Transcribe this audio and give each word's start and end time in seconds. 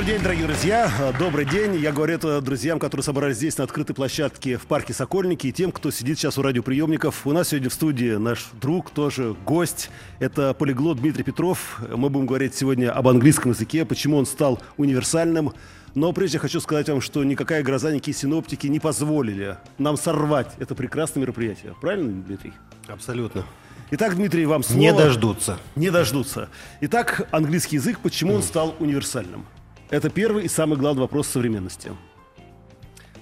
Добрый 0.00 0.14
день, 0.14 0.22
дорогие 0.22 0.46
друзья. 0.46 1.14
Добрый 1.18 1.44
день. 1.44 1.76
Я 1.76 1.92
говорю 1.92 2.14
это 2.14 2.40
друзьям, 2.40 2.78
которые 2.78 3.04
собрались 3.04 3.36
здесь 3.36 3.58
на 3.58 3.64
открытой 3.64 3.94
площадке 3.94 4.56
в 4.56 4.62
парке 4.62 4.94
Сокольники 4.94 5.48
и 5.48 5.52
тем, 5.52 5.72
кто 5.72 5.90
сидит 5.90 6.18
сейчас 6.18 6.38
у 6.38 6.42
радиоприемников. 6.42 7.26
У 7.26 7.32
нас 7.32 7.48
сегодня 7.48 7.68
в 7.68 7.74
студии 7.74 8.12
наш 8.12 8.46
друг, 8.62 8.92
тоже 8.92 9.36
гость. 9.44 9.90
Это 10.18 10.54
полиглот 10.54 11.00
Дмитрий 11.00 11.22
Петров. 11.22 11.82
Мы 11.94 12.08
будем 12.08 12.24
говорить 12.24 12.54
сегодня 12.54 12.90
об 12.92 13.08
английском 13.08 13.50
языке, 13.50 13.84
почему 13.84 14.16
он 14.16 14.24
стал 14.24 14.62
универсальным. 14.78 15.52
Но 15.94 16.14
прежде 16.14 16.38
хочу 16.38 16.60
сказать 16.60 16.88
вам, 16.88 17.02
что 17.02 17.22
никакая 17.22 17.62
гроза, 17.62 17.92
никакие 17.92 18.16
синоптики 18.16 18.68
не 18.68 18.80
позволили 18.80 19.58
нам 19.76 19.98
сорвать 19.98 20.54
это 20.58 20.74
прекрасное 20.74 21.20
мероприятие. 21.20 21.74
Правильно, 21.78 22.10
Дмитрий? 22.22 22.54
Абсолютно. 22.88 23.44
Итак, 23.90 24.16
Дмитрий, 24.16 24.46
вам 24.46 24.62
слово. 24.62 24.80
Не 24.80 24.94
дождутся. 24.94 25.58
Не 25.76 25.90
дождутся. 25.90 26.48
Итак, 26.80 27.28
английский 27.32 27.76
язык, 27.76 27.98
почему 27.98 28.32
он 28.32 28.42
стал 28.42 28.74
универсальным? 28.78 29.44
Это 29.90 30.08
первый 30.08 30.44
и 30.44 30.48
самый 30.48 30.78
главный 30.78 31.02
вопрос 31.02 31.26
современности. 31.26 31.90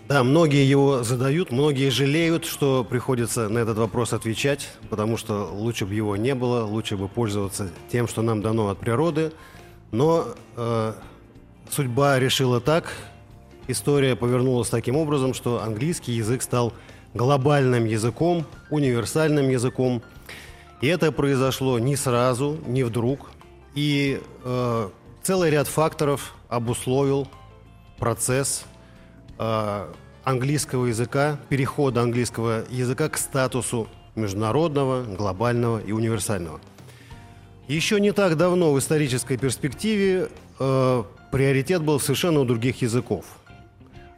Да, 0.07 0.23
многие 0.23 0.69
его 0.69 1.03
задают, 1.03 1.51
многие 1.51 1.91
жалеют, 1.91 2.45
что 2.45 2.85
приходится 2.85 3.49
на 3.49 3.59
этот 3.59 3.79
вопрос 3.79 4.13
отвечать, 4.13 4.69
потому 4.91 5.17
что 5.17 5.51
лучше 5.53 5.87
бы 5.87 5.95
его 5.95 6.17
не 6.17 6.35
было, 6.35 6.65
лучше 6.65 6.97
бы 6.97 7.09
пользоваться 7.09 7.71
тем, 7.91 8.07
что 8.07 8.21
нам 8.21 8.43
дано 8.43 8.69
от 8.69 8.79
природы. 8.79 9.33
Но 9.93 10.29
э, 10.57 10.93
судьба 11.71 12.19
решила 12.19 12.61
так, 12.61 12.93
история 13.67 14.15
повернулась 14.15 14.69
таким 14.69 14.97
образом, 14.97 15.33
что 15.33 15.63
английский 15.63 16.13
язык 16.13 16.43
стал 16.43 16.75
глобальным 17.15 17.87
языком, 17.87 18.45
универсальным 18.71 19.49
языком. 19.49 20.03
И 20.83 20.87
это 20.87 21.13
произошло 21.13 21.79
не 21.79 21.97
сразу, 21.97 22.59
не 22.67 22.83
вдруг. 22.83 23.31
И 23.75 24.21
э, 24.45 24.89
целый 25.23 25.51
ряд 25.51 25.69
факторов 25.69 26.35
обусловил 26.49 27.29
процесс 27.99 28.65
э, 29.39 29.93
английского 30.25 30.87
языка, 30.87 31.39
перехода 31.49 32.03
английского 32.03 32.65
языка 32.71 33.09
к 33.09 33.19
статусу 33.19 33.89
международного, 34.15 35.05
глобального 35.05 35.79
и 35.79 35.93
универсального. 35.93 36.61
Еще 37.67 38.01
не 38.01 38.13
так 38.13 38.37
давно 38.37 38.73
в 38.73 38.79
исторической 38.79 39.37
перспективе 39.37 40.29
э, 40.59 41.05
приоритет 41.31 41.83
был 41.83 42.01
совершенно 42.01 42.41
у 42.41 42.45
других 42.45 42.83
языков. 42.83 43.27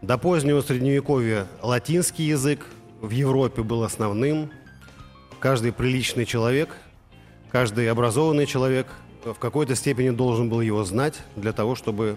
До 0.03 0.17
позднего 0.17 0.61
средневековья 0.62 1.47
латинский 1.61 2.27
язык 2.27 2.65
в 3.00 3.11
Европе 3.11 3.62
был 3.62 3.83
основным. 3.83 4.50
Каждый 5.41 5.72
приличный 5.72 6.27
человек, 6.27 6.70
каждый 7.50 7.91
образованный 7.91 8.47
человек 8.47 8.87
в 9.25 9.35
какой-то 9.39 9.75
степени 9.75 10.11
должен 10.11 10.49
был 10.49 10.61
его 10.61 10.85
знать 10.85 11.15
для 11.37 11.53
того, 11.53 11.75
чтобы 11.75 12.17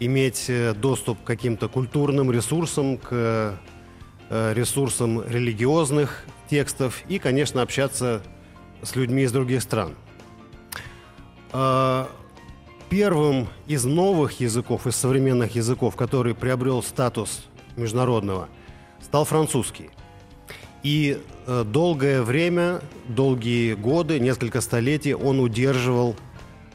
иметь 0.00 0.46
э, 0.48 0.74
доступ 0.74 1.22
к 1.22 1.26
каким-то 1.26 1.68
культурным 1.68 2.30
ресурсам, 2.30 2.98
к 2.98 3.58
э, 4.30 4.52
ресурсам 4.54 5.22
религиозных 5.26 6.24
текстов 6.48 7.02
и, 7.08 7.18
конечно, 7.18 7.62
общаться 7.62 8.22
с 8.82 8.96
людьми 8.96 9.22
из 9.22 9.32
других 9.32 9.62
стран. 9.62 9.94
А, 11.52 12.08
первым 12.88 13.48
из 13.66 13.84
новых 13.84 14.40
языков, 14.40 14.86
из 14.86 14.96
современных 14.96 15.54
языков, 15.54 15.96
который 15.96 16.34
приобрел 16.34 16.82
статус 16.82 17.44
международного, 17.76 18.48
стал 19.00 19.24
французский– 19.24 19.90
и 20.82 21.18
э, 21.18 21.31
долгое 21.46 22.22
время, 22.22 22.80
долгие 23.08 23.74
годы, 23.74 24.20
несколько 24.20 24.60
столетий 24.60 25.14
он 25.14 25.40
удерживал 25.40 26.16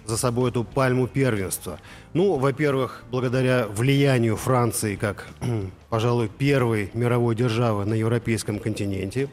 за 0.07 0.17
собой 0.17 0.49
эту 0.49 0.63
пальму 0.63 1.07
первенства. 1.07 1.79
Ну, 2.13 2.37
во-первых, 2.37 3.03
благодаря 3.11 3.67
влиянию 3.67 4.37
Франции 4.37 4.95
как, 4.95 5.27
пожалуй, 5.89 6.29
первой 6.29 6.89
мировой 6.93 7.35
державы 7.35 7.85
на 7.85 7.93
европейском 7.93 8.59
континенте. 8.59 9.29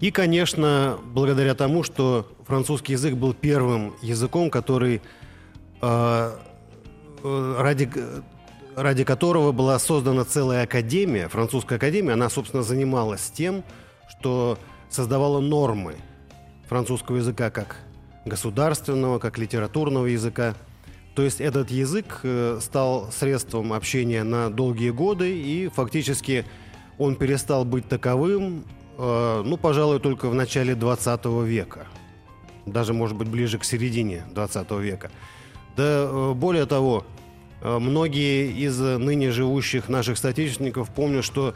И, 0.00 0.10
конечно, 0.10 0.98
благодаря 1.04 1.54
тому, 1.54 1.84
что 1.84 2.26
французский 2.46 2.92
язык 2.92 3.14
был 3.14 3.34
первым 3.34 3.94
языком, 4.02 4.50
который 4.50 5.00
э, 5.80 6.32
э 7.24 7.56
ради 7.58 7.88
ради 8.76 9.04
которого 9.04 9.52
была 9.52 9.78
создана 9.78 10.24
целая 10.24 10.64
академия, 10.64 11.28
французская 11.28 11.76
академия, 11.76 12.12
она, 12.12 12.28
собственно, 12.28 12.62
занималась 12.62 13.30
тем, 13.30 13.64
что 14.08 14.58
создавала 14.88 15.40
нормы 15.40 15.96
французского 16.68 17.16
языка 17.16 17.50
как 17.50 17.76
государственного, 18.24 19.18
как 19.18 19.38
литературного 19.38 20.06
языка. 20.06 20.54
То 21.14 21.22
есть 21.22 21.40
этот 21.40 21.70
язык 21.70 22.20
э, 22.22 22.58
стал 22.62 23.10
средством 23.12 23.72
общения 23.72 24.22
на 24.22 24.48
долгие 24.48 24.90
годы, 24.90 25.38
и 25.38 25.68
фактически 25.68 26.46
он 26.98 27.16
перестал 27.16 27.64
быть 27.64 27.88
таковым, 27.88 28.64
э, 28.96 29.42
ну, 29.44 29.56
пожалуй, 29.58 30.00
только 30.00 30.30
в 30.30 30.34
начале 30.34 30.74
20 30.74 31.24
века. 31.44 31.86
Даже, 32.64 32.94
может 32.94 33.16
быть, 33.16 33.28
ближе 33.28 33.58
к 33.58 33.64
середине 33.64 34.24
20 34.34 34.70
века. 34.72 35.10
Да 35.76 35.82
э, 35.84 36.32
более 36.34 36.64
того, 36.64 37.04
многие 37.62 38.50
из 38.50 38.78
ныне 38.78 39.30
живущих 39.30 39.88
наших 39.88 40.18
соотечественников 40.18 40.92
помнят, 40.92 41.24
что 41.24 41.54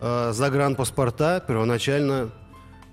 э, 0.00 0.32
загранпаспорта 0.32 1.44
первоначально, 1.46 2.30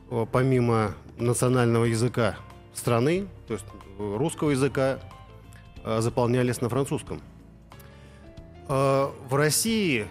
э, 0.10 0.26
помимо 0.32 0.94
национального 1.18 1.86
языка 1.86 2.38
страны, 2.74 3.28
то 3.48 3.54
есть 3.54 3.66
русского 3.98 4.52
языка, 4.52 5.00
э, 5.84 6.02
заполнялись 6.02 6.62
на 6.62 6.70
французском. 6.70 7.22
Э, 8.68 9.10
в 9.30 9.36
России 9.36 10.08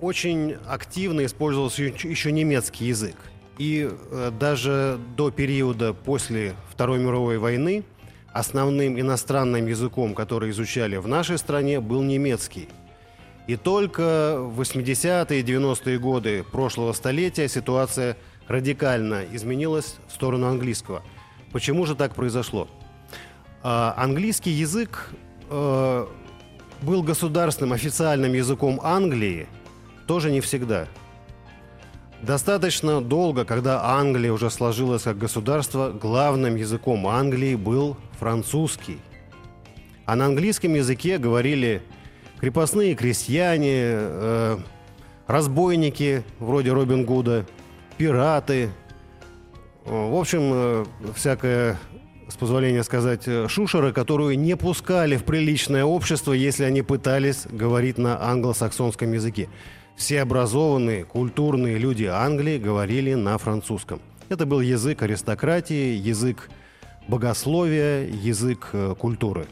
очень 0.00 0.56
активно 0.66 1.24
использовался 1.24 1.82
еще 1.82 2.32
немецкий 2.32 2.86
язык. 2.86 3.16
И 3.58 3.88
э, 3.90 4.32
даже 4.38 4.98
до 5.16 5.30
периода 5.30 5.94
после 5.94 6.54
Второй 6.70 6.98
мировой 6.98 7.38
войны 7.38 7.84
основным 8.34 9.00
иностранным 9.00 9.66
языком, 9.66 10.14
который 10.14 10.50
изучали 10.50 10.96
в 10.96 11.06
нашей 11.06 11.38
стране, 11.38 11.80
был 11.80 12.02
немецкий. 12.02 12.68
И 13.46 13.56
только 13.56 14.36
в 14.38 14.60
80-е 14.60 15.40
и 15.40 15.42
90-е 15.42 15.98
годы 15.98 16.42
прошлого 16.42 16.92
столетия 16.92 17.48
ситуация 17.48 18.16
радикально 18.48 19.24
изменилась 19.32 19.96
в 20.08 20.12
сторону 20.12 20.48
английского. 20.48 21.02
Почему 21.52 21.86
же 21.86 21.94
так 21.94 22.14
произошло? 22.14 22.68
А, 23.62 23.94
английский 23.96 24.50
язык 24.50 25.10
э, 25.48 26.06
был 26.82 27.02
государственным 27.02 27.72
официальным 27.72 28.32
языком 28.32 28.80
Англии 28.82 29.46
тоже 30.06 30.30
не 30.30 30.40
всегда– 30.40 30.88
Достаточно 32.24 33.02
долго, 33.02 33.44
когда 33.44 33.84
Англия 33.84 34.32
уже 34.32 34.48
сложилась 34.48 35.02
как 35.02 35.18
государство, 35.18 35.90
главным 35.90 36.56
языком 36.56 37.06
Англии 37.06 37.54
был 37.54 37.98
французский. 38.18 38.98
А 40.06 40.16
на 40.16 40.26
английском 40.26 40.74
языке 40.74 41.18
говорили 41.18 41.82
крепостные 42.40 42.94
крестьяне, 42.94 43.72
э, 43.72 44.58
разбойники 45.26 46.24
вроде 46.38 46.72
Робин 46.72 47.04
Гуда, 47.04 47.46
пираты, 47.96 48.70
в 49.84 50.18
общем, 50.18 50.40
э, 50.52 50.84
всякое, 51.14 51.78
с 52.28 52.36
позволения 52.36 52.82
сказать, 52.82 53.24
э, 53.26 53.48
шушера, 53.48 53.92
которую 53.92 54.38
не 54.38 54.56
пускали 54.56 55.16
в 55.16 55.24
приличное 55.24 55.84
общество, 55.84 56.32
если 56.32 56.64
они 56.64 56.80
пытались 56.80 57.46
говорить 57.50 57.98
на 57.98 58.22
англосаксонском 58.22 59.12
языке. 59.12 59.48
Все 59.94 60.22
образованные, 60.22 61.04
культурные 61.04 61.76
люди 61.76 62.04
Англии 62.04 62.58
говорили 62.58 63.14
на 63.14 63.36
французском. 63.36 64.00
Это 64.30 64.46
был 64.46 64.60
язык 64.60 65.02
аристократии, 65.02 65.96
язык 65.96 66.48
богословия, 67.08 68.06
язык 68.06 68.70
э, 68.72 68.94
культуры. 68.98 69.46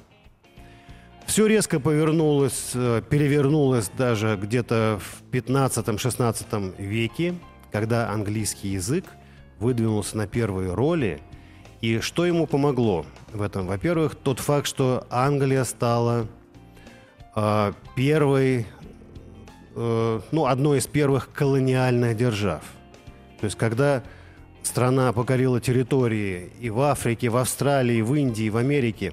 Все 1.26 1.46
резко 1.46 1.80
повернулось, 1.80 2.72
э, 2.74 3.02
перевернулось 3.08 3.90
даже 3.96 4.36
где-то 4.36 5.00
в 5.00 5.22
15-16 5.32 6.80
веке, 6.80 7.34
когда 7.70 8.10
английский 8.10 8.68
язык 8.68 9.04
выдвинулся 9.58 10.16
на 10.16 10.26
первые 10.26 10.74
роли. 10.74 11.22
И 11.80 12.00
что 12.00 12.26
ему 12.26 12.46
помогло 12.46 13.06
в 13.32 13.42
этом? 13.42 13.66
Во-первых, 13.66 14.14
тот 14.14 14.40
факт, 14.40 14.66
что 14.66 15.06
Англия 15.10 15.64
стала 15.64 16.28
э, 17.34 17.72
первой 17.96 18.66
э, 19.74 20.20
ну, 20.30 20.46
одной 20.46 20.78
из 20.78 20.86
первых 20.86 21.32
колониальных 21.32 22.16
держав. 22.16 22.62
То 23.40 23.46
есть, 23.46 23.56
когда 23.56 24.02
страна 24.62 25.12
покорила 25.12 25.60
территории 25.60 26.50
и 26.60 26.70
в 26.70 26.80
Африке, 26.80 27.28
в 27.28 27.36
Австралии, 27.36 28.00
в 28.00 28.14
Индии, 28.14 28.48
в 28.48 28.56
Америке, 28.56 29.12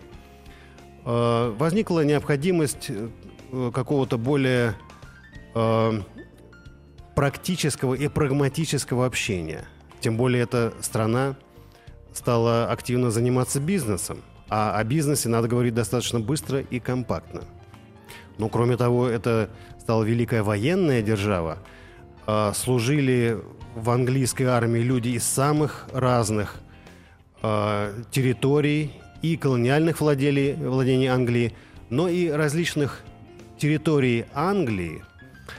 э, 1.06 1.56
возникла 1.58 2.06
необходимость 2.06 2.90
э, 2.90 3.72
какого-то 3.74 4.18
более 4.18 4.76
э, 5.56 6.02
практического 7.16 7.96
и 7.96 8.08
прагматического 8.08 9.06
общения. 9.06 9.66
Тем 10.00 10.16
более 10.18 10.44
эта 10.44 10.74
страна 10.82 11.36
стала 12.14 12.72
активно 12.72 13.12
заниматься 13.12 13.60
бизнесом, 13.60 14.22
а 14.50 14.78
о 14.78 14.84
бизнесе 14.84 15.30
надо 15.30 15.48
говорить 15.48 15.74
достаточно 15.74 16.20
быстро 16.20 16.62
и 16.62 16.80
компактно. 16.80 17.44
Но 18.38 18.48
кроме 18.48 18.78
того, 18.78 19.08
это 19.08 19.50
стала 19.80 20.04
великая 20.04 20.44
военная 20.44 21.02
держава. 21.02 21.60
А, 22.32 22.54
служили 22.54 23.40
в 23.74 23.90
английской 23.90 24.44
армии 24.44 24.82
люди 24.82 25.10
из 25.10 25.24
самых 25.24 25.88
разных 25.92 26.58
а, 27.42 27.92
территорий 28.12 28.92
и 29.24 29.36
колониальных 29.36 30.00
владелий, 30.00 30.54
владений 30.54 31.08
Англии, 31.08 31.56
но 31.90 32.08
и 32.08 32.30
различных 32.30 33.02
территорий 33.58 34.26
Англии, 34.36 35.02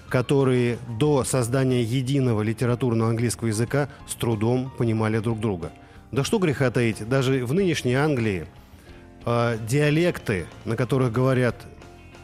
которые 0.08 0.78
до 0.96 1.24
создания 1.24 1.82
единого 1.82 2.42
литературного 2.42 3.10
английского 3.10 3.48
языка 3.48 3.88
с 4.06 4.14
трудом 4.14 4.70
понимали 4.78 5.18
друг 5.18 5.40
друга. 5.40 5.72
Да 6.12 6.22
что 6.22 6.38
греха 6.38 6.70
таить, 6.70 7.08
даже 7.08 7.44
в 7.44 7.52
нынешней 7.52 7.94
Англии 7.94 8.46
э, 9.26 9.58
диалекты, 9.68 10.46
на 10.64 10.76
которых 10.76 11.10
говорят 11.10 11.56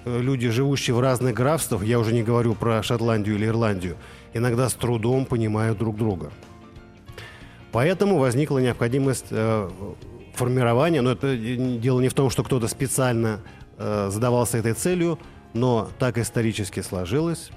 э, 0.04 0.20
люди, 0.20 0.48
живущие 0.50 0.94
в 0.94 1.00
разных 1.00 1.34
графствах, 1.34 1.82
я 1.82 1.98
уже 1.98 2.12
не 2.12 2.22
говорю 2.22 2.54
про 2.54 2.80
Шотландию 2.84 3.34
или 3.34 3.46
Ирландию, 3.46 3.96
иногда 4.34 4.68
с 4.68 4.74
трудом 4.74 5.26
понимают 5.26 5.78
друг 5.78 5.96
друга. 5.96 6.30
Поэтому 7.72 8.18
возникла 8.18 8.58
необходимость 8.58 9.26
э, 9.30 9.68
формирования, 10.34 11.02
но 11.02 11.12
это 11.12 11.36
дело 11.36 12.00
не 12.00 12.08
в 12.08 12.14
том, 12.14 12.30
что 12.30 12.42
кто-то 12.42 12.68
специально 12.68 13.40
э, 13.78 14.08
задавался 14.10 14.58
этой 14.58 14.74
целью, 14.74 15.18
но 15.52 15.88
так 15.98 16.18
исторически 16.18 16.80
сложилось, 16.80 17.50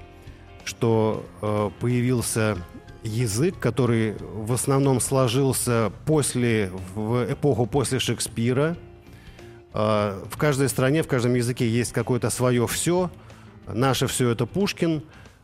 что 0.65 1.25
э, 1.41 1.69
появился 1.79 2.57
язык, 3.03 3.59
который 3.59 4.15
в 4.19 4.53
основном 4.53 4.99
сложился 4.99 5.91
после, 6.05 6.71
в 6.95 7.31
эпоху 7.31 7.65
после 7.65 7.99
Шекспира. 7.99 8.75
Э, 9.73 10.23
в 10.29 10.37
каждой 10.37 10.69
стране, 10.69 11.03
в 11.03 11.07
каждом 11.07 11.35
языке 11.35 11.69
есть 11.69 11.93
какое-то 11.93 12.29
свое 12.29 12.67
все. 12.67 13.11
Наше 13.67 14.07
все 14.07 14.29
это 14.29 14.45
Пушкин, 14.45 15.03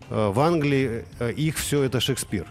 в 0.10 0.40
Англии 0.40 1.06
э, 1.19 1.31
их 1.31 1.57
все 1.57 1.84
это 1.84 2.00
Шекспир. 2.00 2.48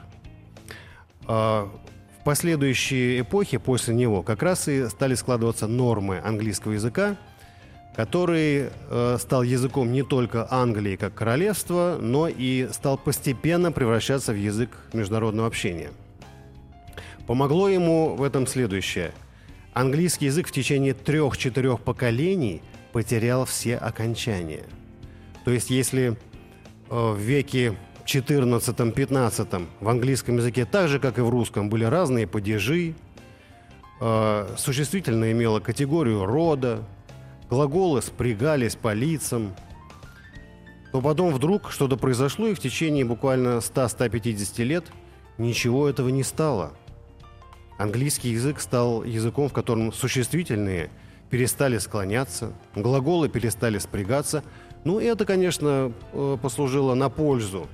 Э, 1.29 1.67
в 1.69 2.25
последующие 2.25 3.21
эпохи 3.21 3.59
после 3.59 3.95
него 3.95 4.23
как 4.23 4.43
раз 4.43 4.69
и 4.69 4.89
стали 4.89 5.15
складываться 5.15 5.67
нормы 5.67 6.21
английского 6.25 6.73
языка– 6.73 7.17
который 7.95 8.71
э, 8.91 9.17
стал 9.21 9.43
языком 9.43 9.93
не 9.93 10.03
только 10.03 10.49
Англии 10.51 10.97
как 10.97 11.15
королевства, 11.15 11.97
но 12.01 12.29
и 12.29 12.69
стал 12.73 12.99
постепенно 12.99 13.71
превращаться 13.71 14.33
в 14.33 14.37
язык 14.37 14.71
международного 14.93 15.47
общения. 15.47 15.91
Помогло 17.27 17.69
ему 17.69 18.17
в 18.17 18.23
этом 18.23 18.47
следующее. 18.47 19.12
Английский 19.73 20.27
язык 20.27 20.49
в 20.49 20.53
течение 20.53 20.93
трех-четырех 20.93 21.81
поколений 21.81 22.62
потерял 22.93 23.45
все 23.45 23.77
окончания. 23.77 24.65
То 25.45 25.53
есть 25.53 25.71
если 25.71 26.12
э, 26.12 26.17
в 26.94 27.19
веке 27.19 27.76
14-15 28.06 29.67
в 29.81 29.88
английском 29.88 30.37
языке, 30.37 30.64
так 30.64 30.88
же 30.88 31.00
как 31.00 31.19
и 31.19 31.23
в 31.23 31.29
русском, 31.29 31.69
были 31.69 31.85
разные 31.85 32.26
падежи, 32.29 32.94
э, 34.00 34.55
существительное 34.56 35.32
имело 35.32 35.58
категорию 35.58 36.25
рода, 36.25 36.85
глаголы 37.50 38.00
спрягались 38.00 38.76
по 38.76 38.93
лицам, 38.93 39.56
то 40.93 41.00
потом 41.00 41.35
вдруг 41.35 41.73
что-то 41.73 41.96
произошло, 41.96 42.46
и 42.46 42.55
в 42.55 42.61
течение 42.61 43.05
буквально 43.05 43.58
100-150 43.58 44.62
лет 44.62 44.85
ничего 45.37 45.88
этого 45.88 46.11
не 46.11 46.23
стало. 46.23 46.75
Английский 47.76 48.29
язык 48.29 48.61
стал 48.61 49.02
языком, 49.02 49.49
в 49.49 49.52
котором 49.52 49.93
существительные 49.93 50.91
перестали 51.29 51.79
склоняться, 51.79 52.52
глаголы 52.76 53.29
перестали 53.29 53.79
спрягаться. 53.79 54.44
Ну, 54.84 55.00
это, 55.00 55.25
конечно, 55.25 55.92
э, 56.12 56.36
послужило 56.40 56.94
на 56.94 57.08
пользу. 57.08 57.66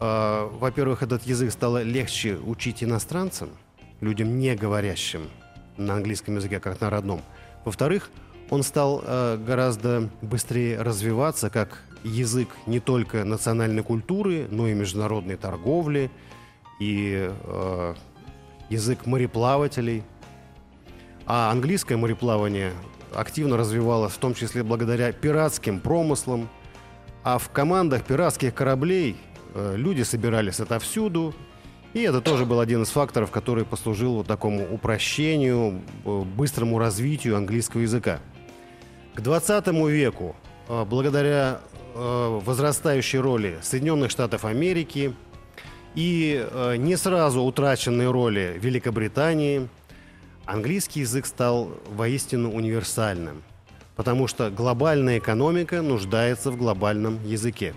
А, 0.00 0.48
во-первых, 0.48 1.02
этот 1.02 1.22
язык 1.24 1.52
стало 1.52 1.82
легче 1.82 2.36
учить 2.36 2.82
иностранцам, 2.82 3.50
людям, 4.00 4.38
не 4.38 4.54
говорящим 4.54 5.28
на 5.76 5.94
английском 5.94 6.36
языке, 6.36 6.60
как 6.60 6.80
на 6.80 6.88
родном. 6.88 7.20
Во-вторых, 7.64 8.10
он 8.50 8.62
стал 8.62 9.02
э, 9.04 9.36
гораздо 9.36 10.08
быстрее 10.22 10.80
развиваться 10.80 11.50
как 11.50 11.82
язык 12.04 12.48
не 12.66 12.80
только 12.80 13.24
национальной 13.24 13.82
культуры, 13.82 14.46
но 14.50 14.66
и 14.68 14.74
международной 14.74 15.36
торговли, 15.36 16.10
и 16.80 17.30
э, 17.30 17.94
язык 18.70 19.06
мореплавателей. 19.06 20.02
А 21.26 21.50
английское 21.50 21.96
мореплавание 21.96 22.72
активно 23.14 23.56
развивалось, 23.56 24.12
в 24.12 24.18
том 24.18 24.34
числе 24.34 24.62
благодаря 24.62 25.12
пиратским 25.12 25.80
промыслам. 25.80 26.48
А 27.22 27.38
в 27.38 27.48
командах 27.50 28.04
пиратских 28.04 28.54
кораблей 28.54 29.16
э, 29.54 29.74
люди 29.76 30.02
собирались 30.02 30.60
отовсюду, 30.60 31.34
и 31.94 32.02
это 32.02 32.20
тоже 32.20 32.44
был 32.44 32.60
один 32.60 32.82
из 32.82 32.90
факторов, 32.90 33.30
который 33.30 33.64
послужил 33.64 34.16
вот 34.16 34.26
такому 34.26 34.66
упрощению, 34.70 35.80
э, 36.04 36.22
быстрому 36.36 36.78
развитию 36.78 37.36
английского 37.36 37.80
языка. 37.80 38.20
К 39.14 39.20
20 39.20 39.88
веку, 39.88 40.36
э, 40.68 40.84
благодаря 40.84 41.60
возрастающей 41.96 43.20
роли 43.20 43.58
Соединенных 43.62 44.10
Штатов 44.10 44.44
Америки 44.44 45.14
и 45.94 46.44
не 46.76 46.96
сразу 46.96 47.40
утраченной 47.42 48.10
роли 48.10 48.58
Великобритании, 48.60 49.68
английский 50.46 51.00
язык 51.00 51.26
стал 51.26 51.70
воистину 51.86 52.52
универсальным, 52.52 53.42
потому 53.96 54.26
что 54.26 54.50
глобальная 54.50 55.18
экономика 55.18 55.82
нуждается 55.82 56.50
в 56.50 56.56
глобальном 56.56 57.24
языке. 57.24 57.74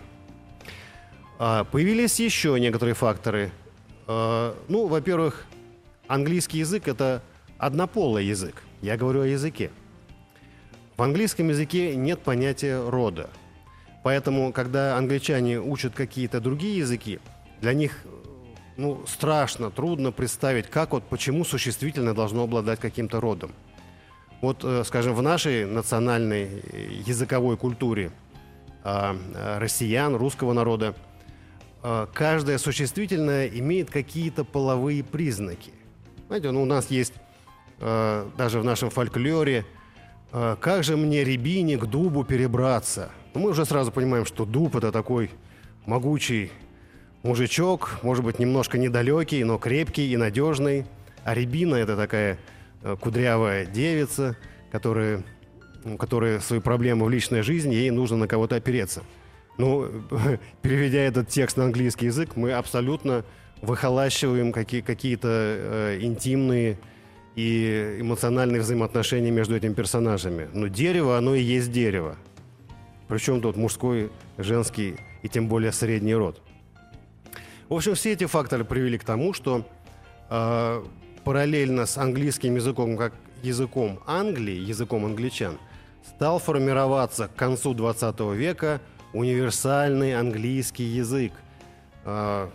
А, 1.40 1.64
появились 1.64 2.20
еще 2.20 2.60
некоторые 2.60 2.96
факторы. 2.96 3.52
Ну, 4.08 4.88
во-первых, 4.88 5.46
английский 6.08 6.60
язык– 6.60 6.86
это 6.88 7.22
однополый 7.58 8.26
язык. 8.26 8.64
Я 8.82 8.96
говорю 8.96 9.22
о 9.22 9.28
языке– 9.28 9.70
в 10.98 11.04
английском 11.04 11.50
языке 11.50 11.96
нет 11.96 12.22
понятия 12.22 12.84
рода. 12.90 13.30
Поэтому, 14.02 14.52
когда 14.52 14.98
англичане 14.98 15.60
учат 15.60 15.94
какие-то 15.94 16.40
другие 16.40 16.80
языки, 16.80 17.20
для 17.62 17.76
них 17.76 18.00
ну, 18.78 19.04
страшно, 19.08 19.72
трудно 19.72 20.12
представить, 20.12 20.68
как 20.68 20.92
вот, 20.92 21.04
почему 21.04 21.44
существительное 21.44 22.14
должно 22.14 22.44
обладать 22.44 22.80
каким-то 22.80 23.20
родом. 23.20 23.52
Вот, 24.42 24.64
э, 24.64 24.84
скажем, 24.86 25.16
в 25.16 25.22
нашей 25.22 25.66
национальной 25.66 26.64
языковой 27.06 27.58
культуре 27.58 28.12
а, 28.84 29.18
россиян, 29.60 30.16
русского 30.16 30.54
народа, 30.54 30.96
а, 31.82 32.08
каждое 32.14 32.58
существительное 32.58 33.48
имеет 33.48 33.90
какие-то 33.90 34.46
половые 34.46 35.04
признаки. 35.04 35.74
Знаете, 36.28 36.52
ну, 36.52 36.62
у 36.62 36.66
нас 36.66 36.90
есть 36.92 37.14
а, 37.80 38.30
даже 38.38 38.60
в 38.60 38.64
нашем 38.64 38.90
фольклоре– 38.90 39.66
как 40.30 40.84
же 40.84 40.98
мне, 40.98 41.24
рябине, 41.24 41.78
к 41.78 41.86
дубу 41.86 42.26
перебраться? 42.26 43.12
Ну, 43.34 43.40
мы 43.40 43.52
уже 43.52 43.64
сразу 43.66 43.94
понимаем, 43.94 44.26
что 44.26 44.44
дуб– 44.44 44.76
это 44.78 44.92
такой 44.92 45.32
могучий 45.86 46.52
мужичок, 47.28 48.00
может 48.02 48.24
быть, 48.24 48.40
немножко 48.40 48.78
недалекий, 48.78 49.44
но 49.44 49.58
крепкий 49.58 50.12
и 50.12 50.18
надежный. 50.18 50.86
А 51.24 51.34
рябина– 51.34 51.76
это 51.76 51.96
такая 51.98 52.38
э, 52.84 52.96
кудрявая 53.00 53.66
девица, 53.66 54.38
которая, 54.72 55.24
которая 56.00 56.40
свои 56.40 56.60
проблемы 56.60 57.06
в 57.06 57.10
личной 57.10 57.42
жизни, 57.42 57.76
ей 57.76 57.92
нужно 57.92 58.18
на 58.18 58.28
кого-то 58.28 58.56
опереться. 58.56 59.04
Ну, 59.58 59.90
переведя 60.62 61.00
этот 61.00 61.28
текст 61.28 61.58
на 61.58 61.66
английский 61.66 62.06
язык, 62.06 62.36
мы 62.36 62.54
абсолютно 62.54 63.26
выхолащиваем 63.62 64.52
какие- 64.52 64.82
какие-то 64.82 65.28
э, 65.30 65.98
интимные 66.02 66.78
и 67.36 67.98
эмоциональные 68.00 68.62
взаимоотношения 68.62 69.32
между 69.32 69.56
этими 69.56 69.74
персонажами. 69.74 70.48
Но 70.54 70.68
дерево, 70.68 71.18
оно 71.18 71.36
и 71.36 71.42
есть 71.42 71.72
дерево. 71.72 72.16
Причем 73.08 73.42
тут 73.42 73.58
мужской, 73.58 74.10
женский 74.38 74.96
и 75.24 75.30
тем 75.30 75.48
более 75.48 75.72
средний 75.72 76.16
род. 76.16 76.42
В 77.70 77.74
общем, 77.74 77.96
все 77.96 78.14
эти 78.14 78.26
факторы 78.26 78.64
привели 78.64 78.98
к 78.98 79.04
тому, 79.04 79.34
что 79.34 79.68
э, 80.30 80.84
параллельно 81.26 81.86
с 81.86 81.98
английским 81.98 82.56
языком, 82.56 82.96
как 82.96 83.14
языком 83.44 84.00
Англии, 84.08 84.56
языком 84.56 85.06
англичан, 85.06 85.58
стал 86.08 86.40
формироваться 86.40 87.28
к 87.28 87.36
концу 87.36 87.74
20 87.74 88.20
века 88.36 88.80
универсальный 89.12 90.18
английский 90.18 90.86
язык, 90.86 91.34
э, 92.06 92.50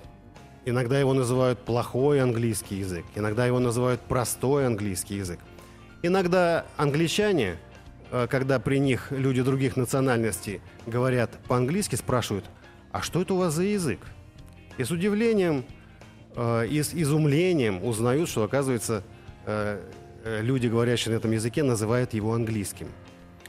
иногда 0.64 0.98
его 0.98 1.12
называют 1.12 1.58
плохой 1.58 2.22
английский 2.22 2.76
язык, 2.76 3.04
иногда 3.14 3.44
его 3.44 3.58
называют 3.58 4.00
простой 4.00 4.66
английский 4.66 5.16
язык. 5.16 5.40
Иногда 6.02 6.64
англичане, 6.78 7.58
э, 8.10 8.26
когда 8.30 8.58
при 8.58 8.78
них 8.78 9.08
люди 9.10 9.42
других 9.42 9.76
национальностей 9.76 10.62
говорят 10.86 11.32
по-английски, 11.48 11.96
спрашивают, 11.96 12.46
а 12.92 13.02
что 13.02 13.20
это 13.20 13.34
у 13.34 13.36
вас 13.36 13.52
за 13.52 13.64
язык? 13.64 14.00
И 14.78 14.84
с 14.84 14.90
удивлением 14.90 15.64
э, 16.36 16.66
и 16.68 16.82
с 16.82 16.94
изумлением 16.94 17.84
узнают, 17.84 18.28
что, 18.28 18.44
оказывается, 18.44 19.02
э, 19.46 19.80
люди, 20.24 20.66
говорящие 20.66 21.14
на 21.14 21.18
этом 21.18 21.30
языке, 21.32 21.62
называют 21.62 22.14
его 22.14 22.34
английским. 22.34 22.88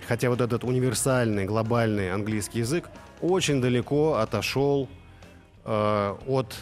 Хотя 0.08 0.30
вот 0.30 0.42
этот 0.42 0.64
универсальный, 0.64 1.46
глобальный 1.46 2.12
английский 2.12 2.60
язык 2.60 2.90
очень 3.22 3.62
далеко 3.62 4.16
отошел 4.16 4.90
э, 5.66 6.16
от 6.28 6.56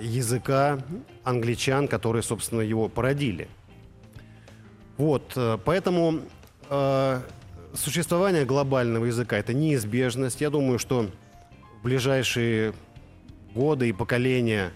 языка 0.00 0.78
англичан, 1.24 1.88
которые, 1.88 2.22
собственно, 2.22 2.60
его 2.60 2.88
породили. 2.88 3.48
Вот, 4.96 5.32
э, 5.36 5.58
поэтому 5.64 6.20
э, 6.68 7.20
существование 7.74 8.44
глобального 8.44 9.06
языка– 9.06 9.36
это 9.38 9.54
неизбежность. 9.54 10.40
Я 10.40 10.50
думаю, 10.50 10.78
что 10.78 11.10
в 11.80 11.82
ближайшие 11.82 12.74
годы 13.56 13.88
и 13.88 13.92
поколения 13.92 14.70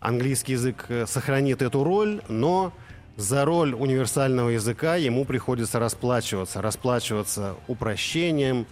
английский 0.00 0.52
язык 0.52 0.84
э, 0.88 1.06
сохранит 1.06 1.62
эту 1.62 1.82
роль, 1.82 2.20
но 2.28 2.72
за 3.16 3.44
роль 3.44 3.74
универсального 3.74 4.50
языка 4.50 4.96
ему 4.96 5.24
приходится 5.24 5.80
расплачиваться. 5.80 6.60
Расплачиваться 6.62 7.56
упрощением, 7.66 8.66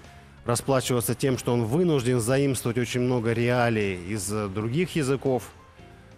расплачиваться 0.44 1.14
тем, 1.14 1.38
что 1.38 1.54
он 1.54 1.64
вынужден 1.64 2.20
заимствовать 2.20 2.78
очень 2.78 3.00
много 3.00 3.32
реалий 3.32 3.96
из 3.96 4.28
других 4.28 4.94
языков. 4.94 5.50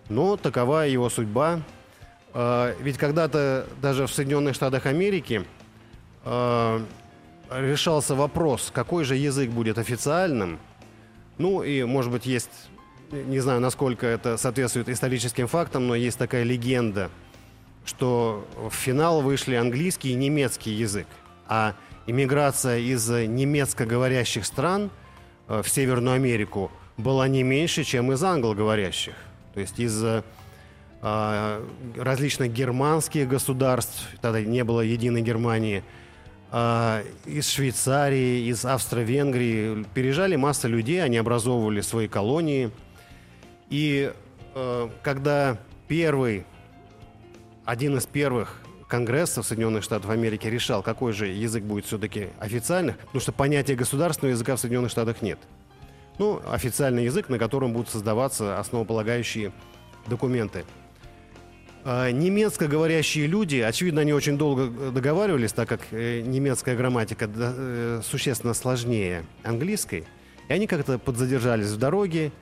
Но 0.09 0.37
такова 0.37 0.87
его 0.87 1.09
судьба. 1.09 1.63
А, 2.35 2.75
ведь 2.81 2.99
когда-то 2.99 3.67
даже 3.81 4.07
в 4.07 4.13
Соединенных 4.13 4.55
Штатах 4.55 4.87
Америки 4.87 5.45
решался 7.51 8.15
вопрос, 8.15 8.71
какой 8.75 9.05
же 9.05 9.17
язык 9.17 9.49
будет 9.51 9.79
официальным. 9.79 10.59
Ну 11.39 11.63
и, 11.63 11.85
может 11.85 12.11
быть, 12.11 12.27
есть, 12.27 12.51
не 13.11 13.41
знаю, 13.41 13.61
насколько 13.61 14.07
это 14.07 14.37
соответствует 14.37 14.89
историческим 14.89 15.47
фактам, 15.47 15.87
но 15.87 15.95
есть 15.95 16.19
такая 16.19 16.43
легенда– 16.43 17.11
что 17.89 18.47
в 18.57 18.71
финал 18.71 19.23
вышли 19.23 19.55
английский 19.55 20.11
и 20.11 20.15
немецкий 20.15 20.73
язык. 20.73 21.07
А 21.49 21.75
иммиграция 22.07 22.79
из 22.79 23.09
немецко-говорящих 23.09 24.45
стран 24.45 24.91
э, 25.49 25.63
в 25.63 25.69
Северную 25.69 26.17
Америку 26.17 26.71
была 26.99 27.27
не 27.29 27.43
меньше, 27.43 27.85
чем 27.85 28.13
из 28.13 28.23
англоговорящих. 28.23 29.15
То 29.55 29.61
есть 29.61 29.81
из 29.81 30.05
э, 30.05 30.23
различных 31.97 32.53
германских 32.53 33.27
государств, 33.27 34.07
тогда 34.21 34.43
не 34.43 34.65
было 34.65 34.83
единой 34.83 35.23
Германии, 35.23 35.83
э, 36.53 37.05
из 37.25 37.49
Швейцарии, 37.49 38.49
из 38.51 38.67
Австро-Венгрии 38.67 39.87
переезжали 39.95 40.37
масса 40.37 40.69
людей, 40.69 41.03
они 41.03 41.17
образовывали 41.17 41.81
свои 41.81 42.07
колонии. 42.07 42.71
И 43.71 44.13
э, 44.55 44.89
когда 45.03 45.59
первый 45.89 46.45
один 47.65 47.99
из 47.99 48.07
первых 48.07 48.61
Конгрессов 48.89 49.47
Соединенных 49.47 49.85
Штатов 49.85 50.11
Америки 50.11 50.47
решал, 50.47 50.83
какой 50.83 51.13
же 51.13 51.27
язык 51.27 51.63
будет 51.63 51.85
все-таки 51.85 52.29
официальный, 52.39 52.95
потому 52.95 53.21
что 53.21 53.33
понятия 53.33 53.75
государственного 53.75 54.33
языка 54.33 54.57
в 54.57 54.61
Соединенных 54.61 54.91
Штатах 54.91 55.21
нет. 55.21 55.39
Ну, 56.19 56.41
официальный 56.51 57.05
язык, 57.05 57.29
на 57.29 57.39
котором 57.39 57.73
будут 57.75 57.91
создаваться 57.91 58.59
основополагающие 58.59 59.53
документы. 60.07 60.65
А, 61.85 62.11
немецко 62.11 62.67
говорящие 62.67 63.27
люди, 63.27 63.57
очевидно, 63.57 64.01
они 64.01 64.13
очень 64.13 64.37
долго 64.37 64.91
договаривались, 64.91 65.53
так 65.53 65.69
как 65.69 65.81
э, 65.91 66.23
немецкая 66.23 66.75
грамматика 66.75 67.31
э, 67.33 68.01
существенно 68.03 68.55
сложнее 68.55 69.25
английской, 69.45 70.07
и 70.49 70.53
они 70.53 70.67
как-то 70.67 70.99
подзадержались 70.99 71.69
в 71.69 71.79
дороге, 71.79 72.33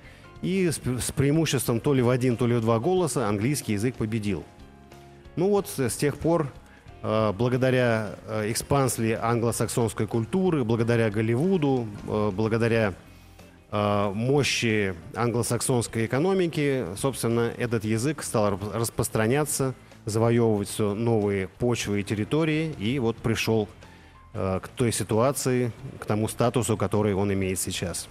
и 0.42 0.70
с 0.70 1.12
преимуществом 1.12 1.80
то 1.80 1.94
ли 1.94 2.02
в 2.02 2.10
один, 2.10 2.36
то 2.36 2.46
ли 2.46 2.54
в 2.54 2.60
два 2.60 2.78
голоса 2.78 3.28
английский 3.28 3.74
язык 3.74 3.94
победил– 3.96 4.44
ну 5.36 5.50
вот 5.50 5.68
с 5.68 5.96
тех 5.96 6.16
пор, 6.16 6.50
э, 7.02 7.32
благодаря 7.32 8.16
э, 8.26 8.50
экспансии 8.50 9.12
англосаксонской 9.12 10.06
культуры, 10.06 10.64
благодаря 10.64 11.10
Голливуду, 11.10 11.86
э, 12.08 12.30
благодаря 12.34 12.94
мощи 13.68 14.94
англосаксонской 15.16 16.06
экономики, 16.06 16.86
собственно, 16.96 17.52
этот 17.58 17.84
язык 17.84 18.22
стал 18.22 18.60
распространяться, 18.72 19.74
завоевывать 20.04 20.68
все 20.68 20.94
новые 20.94 21.48
почвы 21.48 22.00
и 22.00 22.04
территории, 22.04 22.72
и 22.78 23.00
вот 23.00 23.16
пришел 23.16 23.68
к 24.32 24.62
той 24.76 24.92
ситуации, 24.92 25.72
к 25.98 26.06
тому 26.06 26.28
статусу, 26.28 26.76
который 26.76 27.12
он 27.14 27.32
имеет 27.32 27.58
сейчас. 27.58 28.08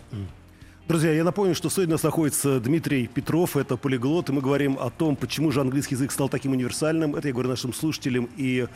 Друзья, 0.88 1.12
я 1.14 1.24
напомню, 1.24 1.56
что 1.56 1.68
сегодня 1.72 1.94
у 1.94 1.96
нас 1.96 2.04
находится 2.04 2.60
Дмитрий 2.60 3.08
Петров, 3.08 3.58
это 3.58 3.76
полиглот, 3.76 4.30
и 4.30 4.32
мы 4.32 4.40
говорим 4.40 4.78
о 4.80 4.92
том, 4.92 5.16
почему 5.16 5.50
же 5.50 5.60
английский 5.60 5.96
язык 5.96 6.12
стал 6.12 6.30
таким 6.30 6.52
универсальным. 6.52 7.16
Это 7.16 7.28
я 7.28 7.34
говорю 7.34 7.50
нашим 7.50 7.74
слушателям 7.74 8.30
и 8.38 8.68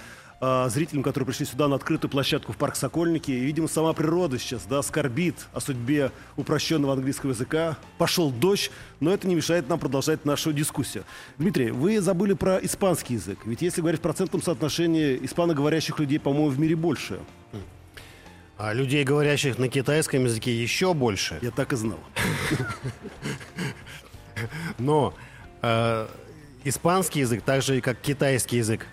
э, 0.41 0.69
зрителям, 0.69 1.03
которые 1.03 1.27
пришли 1.27 1.45
сюда 1.45 1.67
на 1.67 1.75
открытую 1.75 2.09
площадку 2.09 2.51
в 2.51 2.57
парк 2.57 2.77
Сокольники. 2.77 3.29
И, 3.29 3.39
видимо, 3.41 3.67
сама 3.67 3.93
природа 3.93 4.39
сейчас 4.39 4.65
да, 4.65 4.81
скорбит 4.81 5.35
о 5.53 5.59
судьбе 5.59 6.11
упрощенного 6.35 6.93
английского 6.93 7.29
языка. 7.29 7.77
Пошел 7.99 8.31
дождь, 8.31 8.71
но 8.99 9.13
это 9.13 9.27
не 9.27 9.35
мешает 9.35 9.69
нам 9.69 9.77
продолжать 9.77 10.25
нашу 10.25 10.51
дискуссию. 10.51 11.03
Дмитрий, 11.37 11.69
вы 11.69 12.01
забыли 12.01 12.33
про 12.33 12.57
испанский 12.57 13.13
язык. 13.13 13.37
Ведь 13.45 13.61
если 13.61 13.81
говорить 13.81 13.99
в 13.99 14.03
процентном 14.03 14.41
соотношении, 14.41 15.19
испаноговорящих 15.21 15.99
людей, 15.99 16.19
по-моему, 16.19 16.49
в 16.49 16.59
мире 16.59 16.75
больше. 16.75 17.19
А 18.59 18.73
людей, 18.73 19.05
говорящих 19.05 19.57
на 19.57 19.69
китайском 19.69 20.25
языке, 20.25 20.53
еще 20.53 20.93
больше. 20.93 21.39
Я 21.41 21.49
так 21.49 21.71
и 21.71 21.77
знал. 21.77 21.99
Но 24.77 25.13
э, 25.61 26.07
испанский 26.65 27.21
язык, 27.21 27.41
так 27.41 27.61
же 27.61 27.79
как 27.79 28.01
китайский 28.01 28.57
язык, 28.57 28.85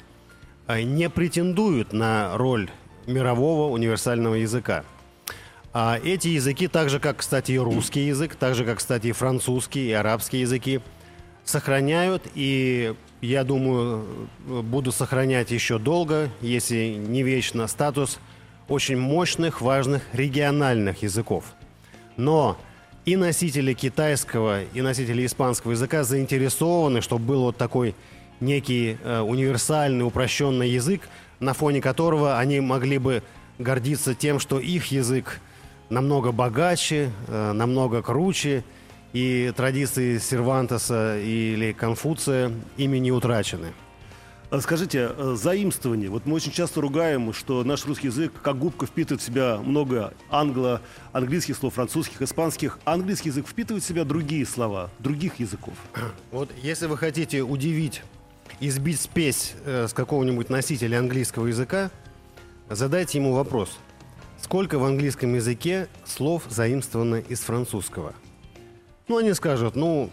э, 0.69 0.83
не 0.83 1.11
претендуют 1.11 1.93
на 1.93 2.37
роль 2.37 2.71
мирового 3.09 3.73
универсального 3.73 4.35
языка. 4.35 4.85
А 5.73 5.99
эти 5.99 6.29
языки, 6.29 6.69
так 6.69 6.89
же 6.89 7.01
как, 7.01 7.17
кстати, 7.17 7.51
и 7.51 7.59
русский 7.59 8.07
язык, 8.07 8.37
так 8.37 8.55
же 8.55 8.65
как, 8.65 8.79
кстати, 8.79 9.09
и 9.09 9.13
французский, 9.13 9.89
и 9.89 9.93
арабский 9.93 10.43
языки, 10.43 10.81
сохраняют 11.45 12.23
и, 12.37 12.95
я 13.21 13.43
думаю, 13.43 14.29
буду 14.47 14.93
сохранять 14.93 15.51
еще 15.51 15.81
долго, 15.81 16.31
если 16.41 16.95
не 16.95 17.25
вечно, 17.25 17.67
статус– 17.67 18.21
очень 18.69 18.97
мощных, 18.97 19.61
важных 19.61 20.03
региональных 20.13 21.03
языков. 21.03 21.45
Но 22.17 22.57
и 23.05 23.17
носители 23.17 23.73
китайского, 23.73 24.65
и 24.65 24.81
носители 24.81 25.25
испанского 25.25 25.73
языка 25.73 26.03
заинтересованы, 26.03 27.01
чтобы 27.01 27.25
был 27.25 27.43
вот 27.43 27.57
такой 27.57 27.95
некий 28.41 28.99
э, 29.03 29.21
универсальный, 29.21 30.05
упрощенный 30.05 30.69
язык, 30.69 31.09
на 31.39 31.53
фоне 31.53 31.81
которого 31.81 32.39
они 32.39 32.61
могли 32.61 32.99
бы 32.99 33.23
гордиться 33.59 34.15
тем, 34.15 34.41
что 34.41 34.59
их 34.59 34.87
язык 34.87 35.41
намного 35.89 36.33
богаче, 36.33 37.11
э, 37.29 37.53
намного 37.53 38.03
круче, 38.03 38.65
и 39.13 39.53
традиции 39.57 40.19
Сервантеса 40.19 41.19
или 41.19 41.73
Конфуция 41.73 42.53
ими 42.77 42.99
не 42.99 43.13
утрачены. 43.13 43.73
А 44.57 44.61
скажите, 44.63 45.11
э, 45.15 45.35
заимствование. 45.37 46.09
Вот 46.09 46.25
мы 46.25 46.33
очень 46.33 46.51
часто 46.51 46.81
ругаем, 46.81 47.35
что 47.35 47.63
наш 47.63 47.85
русский 47.85 48.07
язык 48.07 48.33
как 48.43 48.59
губка 48.59 48.87
впитывает 48.87 49.21
в 49.21 49.25
себя 49.27 49.59
много 49.59 50.15
англо, 50.31 50.81
английских 51.13 51.59
слов, 51.59 51.75
французских, 51.75 52.23
испанских. 52.23 52.79
А 52.87 52.95
английский 52.95 53.29
язык 53.29 53.47
впитывает 53.47 53.85
в 53.85 53.87
себя 53.87 54.05
другие 54.05 54.47
слова, 54.47 54.91
других 54.99 55.41
языков. 55.41 55.75
Вот 56.31 56.49
если 56.63 56.87
вы 56.87 56.97
хотите 56.97 57.43
удивить 57.43 58.01
и 58.59 58.71
сбить 58.71 58.99
спесь 58.99 59.53
э, 59.67 59.89
с 59.89 59.93
какого-нибудь 59.93 60.49
носителя 60.49 61.01
английского 61.01 61.49
языка, 61.49 61.91
задайте 62.71 63.19
ему 63.19 63.35
вопрос. 63.35 63.77
Сколько 64.41 64.79
в 64.79 64.85
английском 64.85 65.35
языке 65.35 65.87
слов 66.07 66.45
заимствовано 66.49 67.17
из 67.17 67.41
французского? 67.41 68.15
Ну, 69.07 69.19
они 69.19 69.35
скажут, 69.35 69.77
ну, 69.77 70.09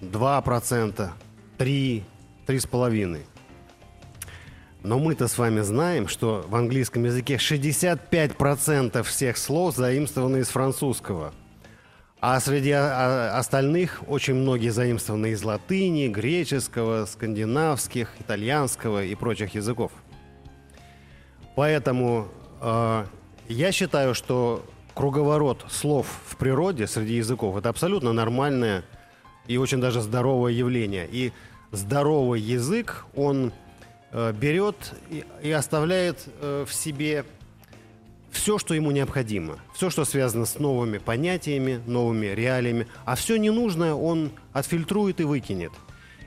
2%, 0.00 1.10
3%, 1.58 2.02
три 2.50 2.58
с 2.58 2.66
половиной. 2.66 3.26
Но 4.82 4.98
мы-то 4.98 5.28
с 5.28 5.38
вами 5.38 5.60
знаем, 5.60 6.08
что 6.08 6.44
в 6.48 6.56
английском 6.56 7.04
языке 7.04 7.36
65% 7.36 9.04
всех 9.04 9.36
слов 9.36 9.76
заимствованы 9.76 10.38
из 10.38 10.48
французского. 10.48 11.32
А 12.20 12.40
среди 12.40 12.72
остальных 12.72 14.02
очень 14.08 14.34
многие 14.34 14.70
заимствованы 14.70 15.30
из 15.30 15.44
латыни, 15.44 16.08
греческого, 16.08 17.06
скандинавских, 17.06 18.10
итальянского 18.18 19.04
и 19.04 19.14
прочих 19.14 19.54
языков. 19.54 19.92
Поэтому 21.54 22.26
э, 22.60 23.04
я 23.48 23.70
считаю, 23.70 24.12
что 24.16 24.66
круговорот 24.94 25.66
слов 25.68 26.08
в 26.26 26.34
природе 26.34 26.88
среди 26.88 27.14
языков– 27.14 27.56
это 27.58 27.68
абсолютно 27.68 28.12
нормальная 28.12 28.82
и 29.46 29.56
очень 29.56 29.80
даже 29.80 30.00
здоровое 30.00 30.50
явление. 30.50 31.08
И 31.08 31.32
здоровый 31.72 32.40
язык, 32.40 33.04
он 33.14 33.52
э, 34.12 34.32
берет 34.32 34.94
и, 35.10 35.24
и 35.42 35.50
оставляет 35.50 36.28
э, 36.40 36.64
в 36.68 36.74
себе 36.74 37.24
все, 38.30 38.58
что 38.58 38.74
ему 38.74 38.90
необходимо. 38.90 39.58
Все, 39.74 39.90
что 39.90 40.04
связано 40.04 40.46
с 40.46 40.58
новыми 40.58 40.98
понятиями, 40.98 41.80
новыми 41.86 42.26
реалиями. 42.26 42.86
А 43.04 43.16
все 43.16 43.36
ненужное 43.36 43.94
он 43.94 44.30
отфильтрует 44.52 45.20
и 45.20 45.24
выкинет. 45.24 45.72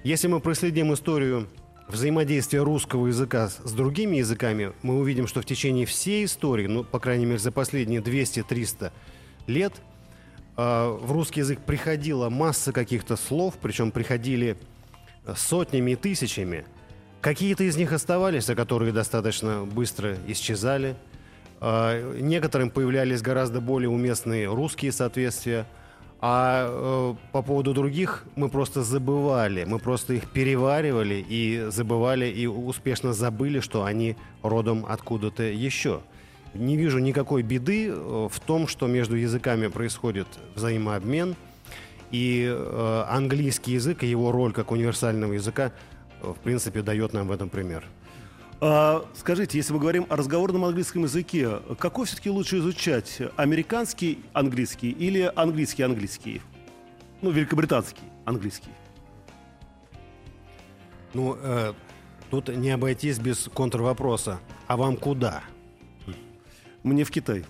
Если 0.04 0.28
мы 0.28 0.40
проследим 0.40 0.94
историю 0.94 1.48
взаимодействия 1.88 2.62
русского 2.62 3.08
языка 3.08 3.50
с 3.50 3.72
другими 3.72 4.18
языками, 4.18 4.74
мы 4.82 5.00
увидим, 5.00 5.28
что 5.28 5.42
в 5.42 5.46
течение 5.46 5.86
всей 5.86 6.26
истории, 6.26 6.68
ну, 6.68 6.84
по 6.84 7.00
крайней 7.00 7.26
мере, 7.26 7.40
за 7.40 7.52
последние 7.52 8.02
200-300 8.02 8.92
лет, 9.48 9.74
э, 10.58 10.98
в 11.02 11.12
русский 11.12 11.40
язык 11.40 11.60
приходила 11.60 12.30
масса 12.30 12.74
каких-то 12.74 13.16
слов, 13.16 13.56
причем 13.62 13.92
приходили 13.92 14.58
сотнями 15.36 15.92
и 15.92 15.96
тысячами. 15.96 16.66
Какие-то 17.22 17.64
из 17.64 17.78
них 17.78 17.94
оставались, 17.94 18.50
а 18.50 18.56
которые 18.56 18.92
достаточно 18.92 19.66
быстро 19.66 20.18
исчезали– 20.28 20.96
а, 21.66 22.12
некоторым 22.20 22.70
появлялись 22.70 23.22
гораздо 23.22 23.62
более 23.62 23.88
уместные 23.88 24.54
русские 24.54 24.92
соответствия, 24.92 25.66
а 26.20 26.68
э, 26.68 27.16
по 27.32 27.42
поводу 27.42 27.74
других 27.74 28.26
мы 28.36 28.50
просто 28.50 28.84
забывали, 28.84 29.64
мы 29.64 29.80
просто 29.80 30.14
их 30.14 30.30
переваривали 30.30 31.26
и 31.26 31.68
забывали 31.70 32.26
и 32.26 32.48
успешно 32.48 33.14
забыли, 33.14 33.62
что 33.62 33.86
они 33.86 34.18
родом 34.42 34.86
откуда-то 34.86 35.44
еще. 35.44 36.02
Не 36.54 36.76
вижу 36.76 37.00
никакой 37.00 37.44
беды 37.44 37.88
э, 37.88 37.94
в 38.30 38.40
том, 38.42 38.68
что 38.68 38.88
между 38.88 39.16
языками 39.16 39.68
происходит 39.68 40.28
взаимообмен, 40.56 41.38
и 42.14 42.46
э, 42.48 43.06
английский 43.10 43.74
язык 43.74 44.04
и 44.04 44.08
его 44.08 44.32
роль 44.32 44.54
как 44.54 44.72
универсального 44.72 45.34
языка, 45.34 45.74
в 46.22 46.36
принципе, 46.36 46.84
дает 46.84 47.12
нам 47.12 47.28
в 47.28 47.32
этом 47.32 47.50
пример. 47.50 47.84
А, 48.62 49.04
скажите, 49.16 49.58
если 49.58 49.74
мы 49.74 49.80
говорим 49.80 50.06
о 50.10 50.16
разговорном 50.16 50.64
английском 50.64 51.04
языке, 51.04 51.60
какой 51.80 52.06
все-таки 52.06 52.30
лучше 52.30 52.60
изучать? 52.60 53.20
Американский 53.36 54.20
английский 54.32 54.92
или 54.92 55.30
английский 55.36 55.82
английский? 55.82 56.42
Ну, 57.24 57.32
великобританский 57.32 58.04
английский. 58.26 58.70
Ну, 61.16 61.36
э, 61.42 61.74
тут 62.30 62.50
не 62.50 62.70
обойтись 62.70 63.18
без 63.18 63.50
контрвопроса. 63.52 64.40
А 64.68 64.78
вам 64.78 64.98
куда? 64.98 65.42
Мне 66.84 67.06
в 67.06 67.12
Китай. 67.12 67.44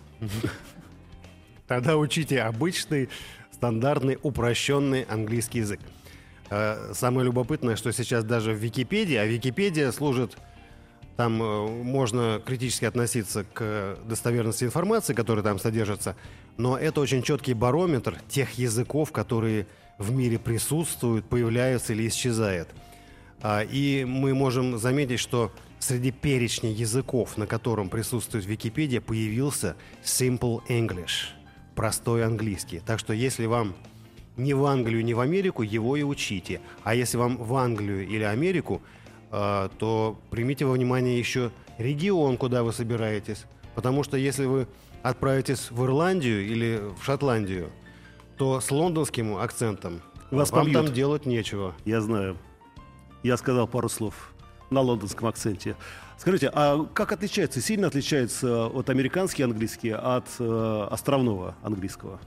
Тогда 1.68 1.98
учите 1.98 2.42
обычный, 2.42 3.10
стандартный, 3.54 4.18
упрощенный 4.22 5.04
английский 5.04 5.60
язык. 5.60 5.80
Э, 6.50 6.92
самое 6.94 7.26
любопытное, 7.26 7.76
что 7.76 7.92
сейчас 7.92 8.24
даже 8.24 8.54
в 8.54 8.58
Википедии, 8.58 9.16
а 9.16 9.26
Википедия 9.26 9.92
служит 9.92 10.38
там 11.16 11.42
э, 11.42 11.84
можно 11.84 12.42
критически 12.44 12.86
относиться 12.86 13.44
к 13.44 13.98
достоверности 14.06 14.64
информации, 14.64 15.14
которая 15.14 15.44
там 15.44 15.60
содержится, 15.60 16.16
но 16.58 16.78
это 16.78 17.02
очень 17.02 17.22
четкий 17.22 17.54
барометр 17.54 18.18
тех 18.30 18.58
языков, 18.58 19.12
которые 19.12 19.68
в 19.98 20.12
мире 20.12 20.40
присутствуют, 20.40 21.26
появляются 21.26 21.94
или 21.94 22.08
исчезают. 22.08 22.70
А, 23.42 23.62
и 23.62 24.06
мы 24.06 24.34
можем 24.34 24.78
заметить, 24.78 25.20
что 25.20 25.52
среди 25.80 26.12
перечня 26.12 26.72
языков, 26.72 27.38
на 27.38 27.46
котором 27.46 27.90
присутствует 27.90 28.46
Википедия, 28.46 29.02
появился 29.02 29.76
Simple 30.04 30.62
English, 30.68 31.28
простой 31.76 32.26
английский. 32.26 32.82
Так 32.86 33.00
что 33.00 33.14
если 33.14 33.46
вам 33.46 33.74
не 34.38 34.54
в 34.54 34.66
Англию, 34.66 35.04
не 35.04 35.14
в 35.14 35.20
Америку, 35.20 35.62
его 35.62 35.96
и 35.96 36.04
учите. 36.04 36.60
А 36.84 36.96
если 36.96 37.18
вам 37.18 37.38
в 37.38 37.54
Англию 37.56 38.08
или 38.08 38.24
Америку– 38.24 38.82
а, 39.36 39.70
то 39.80 40.20
примите 40.30 40.64
во 40.64 40.74
внимание 40.74 41.18
еще 41.18 41.52
регион, 41.80 42.38
куда 42.38 42.62
вы 42.62 42.72
собираетесь. 42.72 43.46
Потому 43.74 44.04
что 44.04 44.16
если 44.16 44.46
вы 44.46 44.68
отправитесь 45.02 45.72
в 45.72 45.84
Ирландию 45.84 46.46
или 46.46 46.80
в 46.96 47.04
Шотландию, 47.04 47.72
то 48.38 48.62
с 48.62 48.70
лондонским 48.70 49.38
акцентом 49.38 50.02
Вас 50.30 50.52
вам 50.52 50.66
побьют. 50.66 50.86
там 50.86 50.94
делать 50.94 51.26
нечего. 51.26 51.74
Я 51.84 52.02
знаю. 52.02 52.38
Я 53.24 53.36
сказал 53.38 53.68
пару 53.68 53.90
слов 53.90 54.33
на 54.74 54.82
лондонском 54.82 55.28
акценте. 55.28 55.76
Скажите, 56.18 56.50
а 56.54 56.86
как 56.94 57.12
отличается, 57.12 57.62
сильно 57.62 57.88
отличается 57.88 58.68
от 58.68 58.90
американский 58.90 59.44
английский 59.44 59.92
от 59.92 60.26
э, 60.40 60.88
островного 60.90 61.56
английского? 61.64 62.20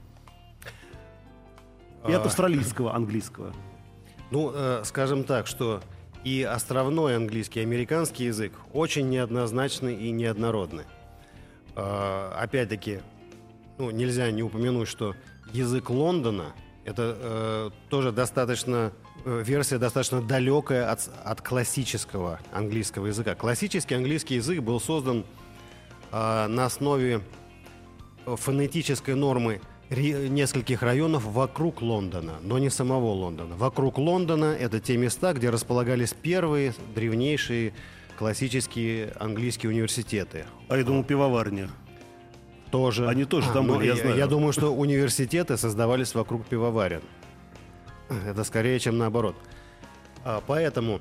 И 2.09 2.13
от 2.13 2.23
а. 2.23 2.27
австралийского 2.27 2.95
английского? 2.95 3.53
Ну, 4.31 4.53
э, 4.55 4.83
скажем 4.85 5.25
так, 5.25 5.47
что 5.47 5.83
и 6.25 6.43
островной 6.43 7.17
английский, 7.17 7.61
американский 7.61 8.25
язык 8.25 8.53
очень 8.73 9.09
неоднозначный 9.09 9.95
и 9.95 10.11
неоднородный. 10.11 10.85
А, 11.77 12.37
опять-таки, 12.41 13.01
ну, 13.79 13.91
нельзя 13.91 14.31
не 14.31 14.43
упомянуть, 14.43 14.89
что 14.89 15.15
язык 15.53 15.91
Лондона 15.91 16.55
это 16.85 17.17
э, 17.19 17.71
тоже 17.91 18.13
достаточно 18.13 18.93
э, 18.93 19.06
версия 19.27 19.79
достаточно 19.79 20.23
далекая 20.23 20.91
от, 20.91 21.11
от 21.25 21.43
классического 21.43 22.39
английского 22.53 23.07
языка. 23.07 23.35
Классический 23.35 23.95
английский 23.95 24.37
язык 24.37 24.61
был 24.61 24.81
создан 24.81 25.25
э, 26.13 26.47
на 26.47 26.65
основе 26.65 27.21
фонетической 28.25 29.15
нормы 29.15 29.61
нескольких 29.91 30.83
районов 30.83 31.25
вокруг 31.25 31.81
Лондона, 31.81 32.35
но 32.43 32.59
не 32.59 32.71
самого 32.71 33.13
Лондона. 33.13 33.55
Вокруг 33.57 33.99
Лондона 33.99 34.57
это 34.59 34.81
те 34.81 34.97
места, 34.97 35.33
где 35.33 35.51
располагались 35.51 36.13
первые 36.13 36.75
древнейшие 36.95 37.73
классические 38.19 39.13
английские 39.21 39.71
университеты. 39.71 40.47
А 40.69 40.77
я 40.77 40.85
думал, 40.85 41.05
пивоварня. 41.05 41.71
Тоже. 42.73 43.07
Они 43.07 43.25
тоже 43.25 43.51
а, 43.51 43.53
там 43.53 43.69
были, 43.69 43.87
я, 43.87 43.95
я 43.95 44.01
знаю. 44.01 44.17
Я 44.17 44.27
думаю, 44.27 44.53
что 44.53 44.75
университеты 44.75 45.57
создавались 45.57 46.15
вокруг 46.15 46.45
пивоварен. 46.47 47.03
Это 48.09 48.45
скорее, 48.45 48.79
чем 48.79 48.99
наоборот. 48.99 49.37
А, 50.25 50.43
поэтому 50.47 51.01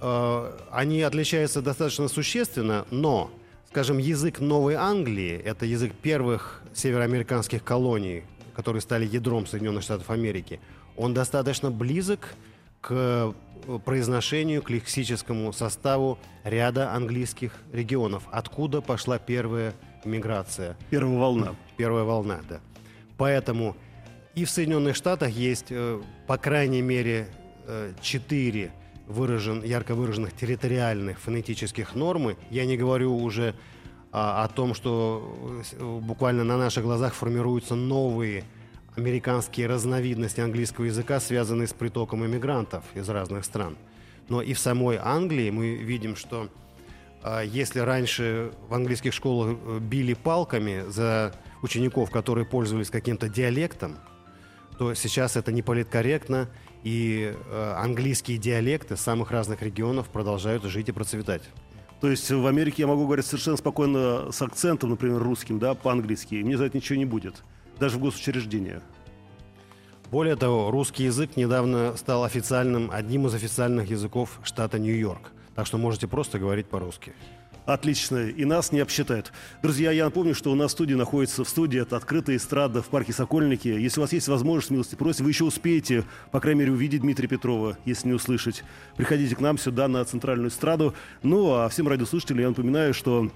а, 0.00 0.56
они 0.70 1.02
отличаются 1.02 1.62
достаточно 1.62 2.08
существенно, 2.08 2.86
но 2.90 3.30
скажем, 3.74 3.98
язык 3.98 4.38
Новой 4.38 4.74
Англии, 4.74 5.36
это 5.36 5.66
язык 5.66 5.94
первых 5.94 6.62
североамериканских 6.74 7.64
колоний, 7.64 8.22
которые 8.54 8.80
стали 8.80 9.04
ядром 9.04 9.46
Соединенных 9.46 9.82
Штатов 9.82 10.10
Америки, 10.10 10.60
он 10.96 11.12
достаточно 11.12 11.72
близок 11.72 12.34
к 12.80 12.92
э, 12.92 13.32
произношению, 13.84 14.62
к 14.62 14.70
лексическому 14.70 15.52
составу 15.52 16.20
ряда 16.44 16.92
английских 16.92 17.52
регионов, 17.72 18.22
откуда 18.30 18.80
пошла 18.80 19.18
первая 19.18 19.72
миграция. 20.04 20.76
Первая 20.90 21.18
волна. 21.18 21.54
Первая 21.76 22.04
волна, 22.04 22.40
да. 22.48 22.60
Поэтому 23.16 23.76
и 24.34 24.44
в 24.44 24.50
Соединенных 24.50 24.96
Штатах 24.96 25.30
есть, 25.30 25.66
э, 25.70 26.00
по 26.26 26.36
крайней 26.36 26.82
мере, 26.82 27.28
э, 27.66 27.92
четыре 28.00 28.72
выражен, 29.06 29.62
ярко 29.62 29.94
выраженных 29.94 30.34
территориальных 30.34 31.20
фонетических 31.20 31.94
нормы. 31.94 32.36
Я 32.50 32.64
не 32.64 32.76
говорю 32.76 33.16
уже 33.16 33.54
а, 34.12 34.44
о 34.44 34.48
том, 34.48 34.74
что 34.74 35.64
э, 35.72 36.00
буквально 36.00 36.44
на 36.44 36.56
наших 36.56 36.84
глазах 36.84 37.14
формируются 37.14 37.74
новые 37.74 38.44
американские 38.96 39.66
разновидности 39.66 40.40
английского 40.40 40.84
языка, 40.84 41.20
связанные 41.20 41.66
с 41.66 41.72
притоком 41.72 42.24
иммигрантов 42.24 42.84
из 42.94 43.08
разных 43.08 43.44
стран. 43.44 43.76
Но 44.28 44.40
и 44.40 44.54
в 44.54 44.58
самой 44.58 44.98
Англии 45.02 45.50
мы 45.50 45.74
видим, 45.74 46.16
что 46.16 46.48
а, 47.22 47.42
если 47.42 47.80
раньше 47.80 48.52
в 48.68 48.74
английских 48.74 49.12
школах 49.12 49.58
били 49.80 50.14
палками 50.14 50.84
за 50.88 51.34
учеников, 51.62 52.10
которые 52.10 52.46
пользовались 52.46 52.90
каким-то 52.90 53.28
диалектом, 53.28 53.96
то 54.78 54.94
сейчас 54.94 55.36
это 55.36 55.52
не 55.52 55.62
политкорректно, 55.62 56.48
и 56.82 57.34
э, 57.34 57.72
английские 57.76 58.38
диалекты 58.38 58.96
самых 58.96 59.30
разных 59.30 59.62
регионов 59.62 60.08
продолжают 60.08 60.64
жить 60.64 60.88
и 60.88 60.92
процветать. 60.92 61.42
То 62.00 62.10
есть 62.10 62.30
в 62.30 62.46
Америке 62.46 62.82
я 62.82 62.86
могу 62.86 63.04
говорить 63.04 63.24
совершенно 63.24 63.56
спокойно 63.56 64.30
с 64.30 64.42
акцентом, 64.42 64.90
например, 64.90 65.22
русским, 65.22 65.58
да, 65.58 65.74
по-английски, 65.74 66.34
и 66.34 66.44
мне 66.44 66.58
за 66.58 66.66
это 66.66 66.76
ничего 66.76 66.98
не 66.98 67.06
будет, 67.06 67.42
даже 67.78 67.96
в 67.96 68.00
госучреждения. 68.00 68.82
Более 70.10 70.36
того, 70.36 70.70
русский 70.70 71.04
язык 71.04 71.36
недавно 71.36 71.96
стал 71.96 72.24
официальным, 72.24 72.90
одним 72.92 73.26
из 73.26 73.34
официальных 73.34 73.90
языков 73.90 74.38
штата 74.42 74.78
Нью-Йорк. 74.78 75.32
Так 75.54 75.66
что 75.66 75.78
можете 75.78 76.06
просто 76.06 76.38
говорить 76.38 76.66
по-русски. 76.66 77.14
Отлично, 77.66 78.26
и 78.26 78.44
нас 78.44 78.72
не 78.72 78.80
обсчитают. 78.80 79.32
Друзья, 79.62 79.90
я 79.90 80.04
напомню, 80.04 80.34
что 80.34 80.52
у 80.52 80.54
нас 80.54 80.72
в 80.72 80.72
студии 80.72 80.92
находится 80.92 81.44
в 81.44 81.48
студии, 81.48 81.80
это 81.80 81.96
открытая 81.96 82.36
эстрада 82.36 82.82
в 82.82 82.88
парке 82.88 83.14
Сокольники. 83.14 83.68
Если 83.68 84.00
у 84.00 84.02
вас 84.02 84.12
есть 84.12 84.28
возможность, 84.28 84.70
милости 84.70 84.96
просим, 84.96 85.24
вы 85.24 85.30
еще 85.30 85.44
успеете, 85.44 86.04
по 86.30 86.40
крайней 86.40 86.60
мере, 86.60 86.72
увидеть 86.72 87.00
Дмитрия 87.00 87.26
Петрова, 87.26 87.78
если 87.86 88.08
не 88.08 88.14
услышать. 88.14 88.64
Приходите 88.98 89.34
к 89.34 89.40
нам 89.40 89.56
сюда 89.56 89.88
на 89.88 90.04
центральную 90.04 90.50
эстраду. 90.50 90.94
Ну, 91.22 91.54
а 91.54 91.70
всем 91.70 91.88
радиослушателям 91.88 92.40
я 92.40 92.48
напоминаю, 92.48 92.92
что 92.92 93.30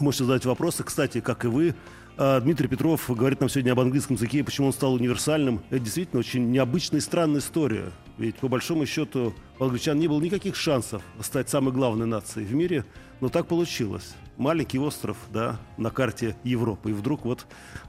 можете 0.00 0.24
задать 0.24 0.44
вопросы, 0.46 0.82
кстати, 0.82 1.20
как 1.20 1.44
и 1.44 1.48
вы, 1.48 1.74
А, 2.22 2.38
Дмитрий 2.40 2.68
Петров 2.68 3.08
говорит 3.08 3.40
нам 3.40 3.48
сегодня 3.48 3.72
об 3.72 3.80
английском 3.80 4.16
языке 4.16 4.44
почему 4.44 4.66
он 4.66 4.72
стал 4.74 4.92
универсальным. 4.92 5.62
Это 5.70 5.78
действительно 5.78 6.20
очень 6.20 6.50
необычная 6.50 6.98
и 6.98 7.02
странная 7.02 7.40
история. 7.40 7.92
Ведь 8.20 8.36
по 8.36 8.48
большому 8.48 8.84
счету 8.84 9.32
у 9.58 9.64
англичан 9.64 9.98
не 9.98 10.06
было 10.06 10.20
никаких 10.20 10.54
шансов 10.54 11.02
стать 11.22 11.48
самой 11.48 11.72
главной 11.72 12.04
нацией 12.04 12.46
в 12.46 12.52
мире, 12.52 12.84
но 13.22 13.30
так 13.30 13.46
получилось. 13.46 14.14
Маленький 14.36 14.78
остров, 14.78 15.16
да, 15.32 15.58
на 15.78 15.90
карте 15.90 16.36
Европы. 16.44 16.90
И 16.90 16.92
вдруг 16.92 17.24
вот 17.24 17.46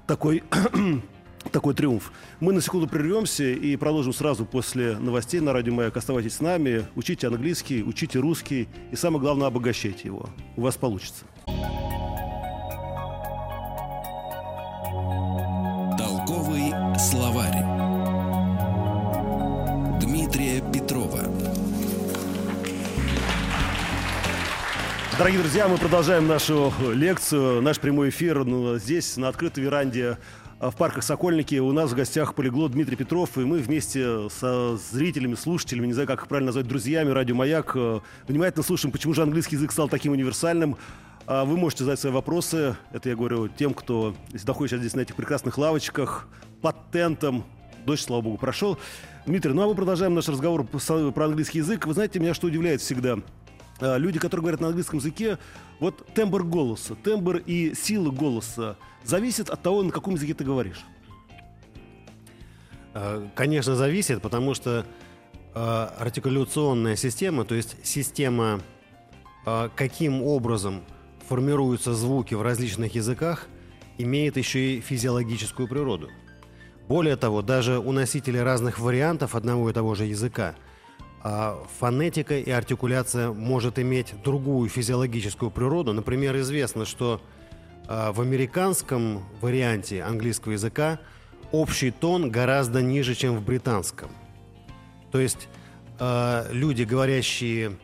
такой 0.08 0.42
такой 1.52 1.74
триумф. 1.74 2.14
Мы 2.40 2.54
на 2.54 2.62
секунду 2.62 2.88
прервемся 2.88 3.44
и 3.44 3.76
продолжим 3.76 4.14
сразу 4.14 4.46
после 4.46 4.98
новостей 5.00 5.42
на 5.42 5.52
Радио 5.52 5.74
Маяк. 5.74 5.98
Оставайтесь 5.98 6.36
с 6.36 6.40
нами, 6.40 6.86
учите 6.96 7.28
английский, 7.28 7.84
учите 7.84 8.20
русский 8.20 8.70
и 8.90 8.96
самое 8.96 9.20
главное, 9.20 9.48
обогащайте 9.48 10.08
его. 10.08 10.30
У 10.56 10.62
вас 10.62 10.78
получится. 10.78 11.26
Толковый 15.98 16.72
словарь. 16.98 17.61
Дмитрия 20.52 20.72
Петрова. 20.74 21.20
Дорогие 25.18 25.40
друзья, 25.40 25.70
мы 25.70 25.78
продолжаем 25.78 26.28
нашу 26.28 26.74
лекцию, 26.94 27.62
наш 27.62 27.80
прямой 27.80 28.10
эфир 28.10 28.44
ну, 28.44 28.78
здесь, 28.78 29.16
на 29.16 29.30
открытой 29.30 29.64
веранде 29.64 30.18
а, 30.60 30.72
в 30.72 30.76
парках 30.76 31.04
Сокольники. 31.04 31.56
У 31.56 31.72
нас 31.72 31.92
в 31.92 31.96
гостях 31.96 32.36
полиглот 32.36 32.74
Дмитрий 32.74 32.98
Петров, 32.98 33.38
и 33.38 33.42
мы 33.42 33.60
вместе 33.60 34.30
со 34.30 34.76
зрителями, 34.76 35.36
слушателями, 35.36 35.88
не 35.88 35.94
знаю, 35.94 36.08
как 36.08 36.24
их 36.24 36.28
правильно 36.28 36.48
назвать, 36.48 36.68
друзьями 36.68 37.12
Радио 37.12 37.36
Маяк, 37.36 37.72
э, 37.76 38.00
внимательно 38.28 38.64
слушаем, 38.64 38.92
почему 38.92 39.14
же 39.14 39.22
английский 39.22 39.56
язык 39.56 39.72
стал 39.72 39.88
таким 39.88 40.12
универсальным. 40.12 40.76
А 41.28 41.46
Вы 41.46 41.56
можете 41.56 41.86
задать 41.86 42.00
свои 42.00 42.12
вопросы. 42.12 42.76
Это 42.92 43.08
я 43.08 43.16
говорю 43.16 43.48
тем, 43.48 43.74
кто 43.74 44.16
находится 44.46 44.78
здесь 44.78 44.96
на 44.96 45.02
этих 45.02 45.16
прекрасных 45.16 45.58
лавочках, 45.58 46.28
под 46.62 46.76
тентом. 46.92 47.46
Дождь, 47.86 48.04
слава 48.04 48.22
богу, 48.22 48.38
прошел. 48.38 48.78
Дмитрий, 49.26 49.54
ну 49.54 49.64
а 49.64 49.68
мы 49.68 49.76
продолжаем 49.76 50.14
наш 50.14 50.28
разговор 50.28 50.66
про 50.66 51.26
английский 51.26 51.60
язык. 51.60 51.86
Вы 51.86 51.94
знаете, 51.94 52.20
меня 52.20 52.34
что 52.34 52.48
удивляет 52.48 52.82
всегда? 52.82 53.18
А, 53.80 53.98
люди, 53.98 54.20
которые 54.20 54.42
говорят 54.42 54.62
на 54.62 54.68
английском 54.68 55.00
языке, 55.00 55.38
вот 55.80 56.06
тембр 56.14 56.44
голоса, 56.44 56.96
тембр 56.96 57.38
и 57.38 57.74
сила 57.74 58.12
голоса 58.12 58.78
зависит 59.04 59.50
от 59.50 59.62
того, 59.62 59.84
на 59.84 59.92
каком 59.92 60.14
языке 60.14 60.34
ты 60.34 60.44
говоришь. 60.44 60.82
Э, 62.94 63.28
Конечно, 63.36 63.76
зависит, 63.76 64.22
потому 64.22 64.54
что 64.54 64.86
э, 65.56 65.60
артикуляционная 65.60 66.96
система, 66.96 67.46
то 67.46 67.56
есть 67.56 67.78
система, 67.84 68.62
каким 69.76 70.22
образом 70.22 70.82
формируются 71.28 71.96
звуки 71.96 72.36
в 72.36 72.44
различных 72.44 72.94
языках, 72.94 73.48
имеет 73.98 74.38
еще 74.38 74.76
и 74.76 74.82
физиологическую 74.82 75.68
природу. 75.68 76.10
Более 76.92 77.16
того, 77.16 77.42
даже 77.42 77.80
у 77.80 77.94
носителей 77.94 78.42
разных 78.42 78.78
вариантов 78.78 79.34
одного 79.34 79.70
и 79.70 79.74
того 79.74 79.96
же 79.96 80.04
языка 80.04 80.56
а, 81.24 81.64
фонетика 81.80 82.38
и 82.38 82.52
артикуляция 82.52 83.32
может 83.32 83.80
иметь 83.80 84.14
другую 84.26 84.68
физиологическую 84.68 85.52
природу. 85.52 85.94
Например, 85.94 86.38
известно, 86.40 86.84
что 86.84 87.22
а, 87.88 88.12
в 88.12 88.20
американском 88.20 89.24
варианте 89.40 90.04
английского 90.04 90.52
языка 90.52 91.00
общий 91.54 91.92
тон 91.92 92.30
гораздо 92.30 92.82
ниже, 92.82 93.16
чем 93.16 93.38
в 93.38 93.46
британском. 93.46 94.12
То 95.14 95.20
есть 95.22 95.48
э, 95.98 96.48
люди, 96.52 96.84
говорящие 96.84 97.78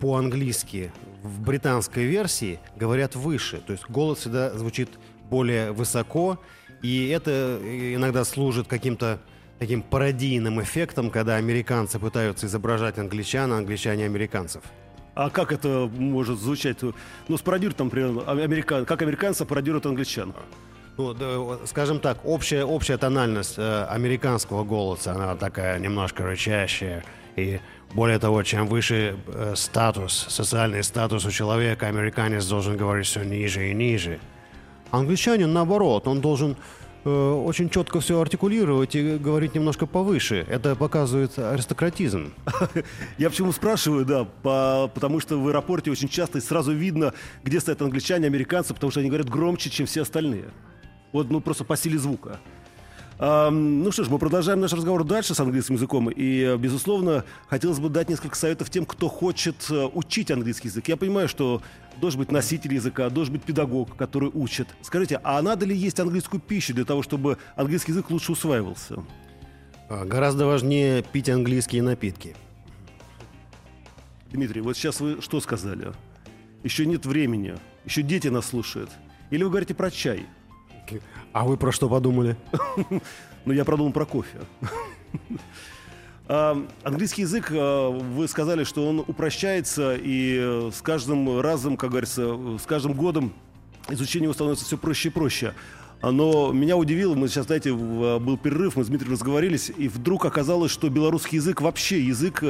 по-английски 0.00 0.92
в 1.22 1.40
британской 1.40 2.04
версии, 2.04 2.58
говорят 2.76 3.16
выше. 3.16 3.62
То 3.66 3.72
есть 3.72 3.88
голос 3.88 4.18
всегда 4.18 4.50
звучит 4.52 4.90
более 5.30 5.72
высоко, 5.72 6.38
и 6.82 7.08
это 7.08 7.58
иногда 7.62 8.24
служит 8.24 8.66
каким-то 8.66 9.20
таким 9.58 9.82
пародийным 9.82 10.62
эффектом, 10.62 11.10
когда 11.10 11.36
американцы 11.36 11.98
пытаются 11.98 12.46
изображать 12.46 12.98
англичан, 12.98 13.52
а 13.52 13.58
англичане 13.58 14.04
американцев. 14.04 14.62
А 15.14 15.30
как 15.30 15.50
это 15.50 15.90
может 15.94 16.38
звучать? 16.38 16.78
Ну, 17.28 17.36
спародируют, 17.38 17.78
там, 17.78 17.86
например, 17.86 18.22
американ... 18.26 18.84
как 18.84 19.00
американцы 19.00 19.46
пародируют 19.46 19.86
англичан. 19.86 20.34
Ну, 20.98 21.14
да, 21.14 21.66
скажем 21.66 22.00
так, 22.00 22.24
общая, 22.24 22.64
общая 22.64 22.98
тональность 22.98 23.54
э, 23.56 23.84
американского 23.84 24.64
голоса, 24.64 25.12
она 25.12 25.34
такая 25.36 25.78
немножко 25.78 26.22
рычащая. 26.22 27.04
И 27.36 27.60
более 27.92 28.18
того, 28.18 28.42
чем 28.42 28.66
выше 28.66 29.16
э, 29.26 29.54
статус, 29.56 30.26
социальный 30.28 30.82
статус 30.82 31.24
у 31.24 31.30
человека, 31.30 31.86
американец 31.86 32.46
должен 32.46 32.76
говорить 32.76 33.06
все 33.06 33.22
ниже 33.22 33.70
и 33.70 33.74
ниже. 33.74 34.20
Англичанин, 34.96 35.52
наоборот, 35.52 36.06
он 36.08 36.20
должен 36.20 36.56
э, 37.04 37.10
очень 37.10 37.70
четко 37.70 38.00
все 38.00 38.20
артикулировать 38.20 38.94
и 38.94 39.16
говорить 39.16 39.54
немножко 39.54 39.86
повыше. 39.86 40.46
Это 40.48 40.74
показывает 40.74 41.38
аристократизм. 41.38 42.32
Я 43.18 43.30
почему 43.30 43.52
спрашиваю, 43.52 44.04
да, 44.04 44.24
по, 44.42 44.90
потому 44.94 45.20
что 45.20 45.38
в 45.40 45.48
аэропорте 45.48 45.90
очень 45.90 46.08
часто 46.08 46.40
сразу 46.40 46.72
видно, 46.72 47.12
где 47.44 47.60
стоят 47.60 47.82
англичане, 47.82 48.26
американцы, 48.26 48.74
потому 48.74 48.90
что 48.90 49.00
они 49.00 49.08
говорят 49.08 49.28
громче, 49.28 49.70
чем 49.70 49.86
все 49.86 50.02
остальные. 50.02 50.46
Вот, 51.12 51.30
ну, 51.30 51.40
просто 51.40 51.64
по 51.64 51.76
силе 51.76 51.98
звука. 51.98 52.40
Ну 53.18 53.90
что 53.92 54.04
ж, 54.04 54.10
мы 54.10 54.18
продолжаем 54.18 54.60
наш 54.60 54.74
разговор 54.74 55.02
дальше 55.02 55.34
с 55.34 55.40
английским 55.40 55.76
языком. 55.76 56.10
И, 56.10 56.56
безусловно, 56.58 57.24
хотелось 57.48 57.78
бы 57.78 57.88
дать 57.88 58.10
несколько 58.10 58.36
советов 58.36 58.68
тем, 58.68 58.84
кто 58.84 59.08
хочет 59.08 59.66
э, 59.70 59.86
учить 59.94 60.30
английский 60.30 60.68
язык. 60.68 60.86
Я 60.88 60.98
понимаю, 60.98 61.26
что 61.26 61.62
должен 61.98 62.20
быть 62.20 62.30
носитель 62.30 62.74
языка, 62.74 63.08
должен 63.08 63.32
быть 63.32 63.42
педагог, 63.42 63.96
который 63.96 64.28
учит. 64.28 64.68
Скажите, 64.82 65.18
а 65.24 65.40
надо 65.40 65.64
ли 65.64 65.74
есть 65.74 65.98
английскую 65.98 66.42
пищу 66.42 66.74
для 66.74 66.84
того, 66.84 67.02
чтобы 67.02 67.38
английский 67.54 67.92
язык 67.92 68.10
лучше 68.10 68.32
усваивался? 68.32 69.02
А, 69.88 70.04
Гораздо 70.04 70.44
важнее 70.44 71.02
пить 71.02 71.30
английские 71.30 71.82
напитки. 71.82 72.36
Дмитрий, 74.30 74.60
вот 74.60 74.76
сейчас 74.76 75.00
вы 75.00 75.22
что 75.22 75.40
сказали? 75.40 75.92
Еще 76.64 76.84
нет 76.84 77.06
времени, 77.06 77.54
еще 77.86 78.02
дети 78.02 78.28
нас 78.28 78.48
слушают. 78.48 78.90
Или 79.30 79.42
вы 79.42 79.48
говорите 79.48 79.74
про 79.74 79.90
чай? 79.90 80.26
А 81.32 81.44
вы 81.44 81.56
про 81.56 81.72
что 81.72 81.88
подумали? 81.88 82.36
Ну, 83.44 83.52
я 83.52 83.64
продумал 83.64 83.92
про 83.92 84.04
кофе. 84.06 84.38
А, 86.28 86.60
Английский 86.82 87.22
язык, 87.22 87.52
а, 87.52 87.90
вы 87.90 88.26
сказали, 88.26 88.64
что 88.64 88.88
он 88.88 88.98
упрощается, 88.98 89.94
и 89.94 90.36
э, 90.36 90.70
с 90.74 90.82
каждым 90.82 91.40
разом, 91.40 91.76
как 91.76 91.90
говорится, 91.90 92.36
с 92.58 92.66
каждым 92.66 92.94
годом 92.94 93.32
изучение 93.88 94.24
его 94.24 94.32
становится 94.32 94.64
все 94.64 94.76
проще 94.76 95.08
и 95.08 95.12
проще. 95.12 95.54
А, 96.02 96.10
Но 96.10 96.50
меня 96.50 96.76
удивило, 96.76 97.14
мы 97.14 97.28
сейчас, 97.28 97.46
знаете, 97.46 97.72
был 97.72 98.36
перерыв, 98.38 98.74
мы 98.74 98.82
с 98.82 98.88
Дмитрием 98.88 99.12
разговорились, 99.12 99.70
и 99.76 99.86
вдруг 99.86 100.24
оказалось, 100.24 100.72
что 100.72 100.88
белорусский 100.88 101.36
язык 101.36 101.60
вообще 101.60 102.00
язык, 102.00 102.42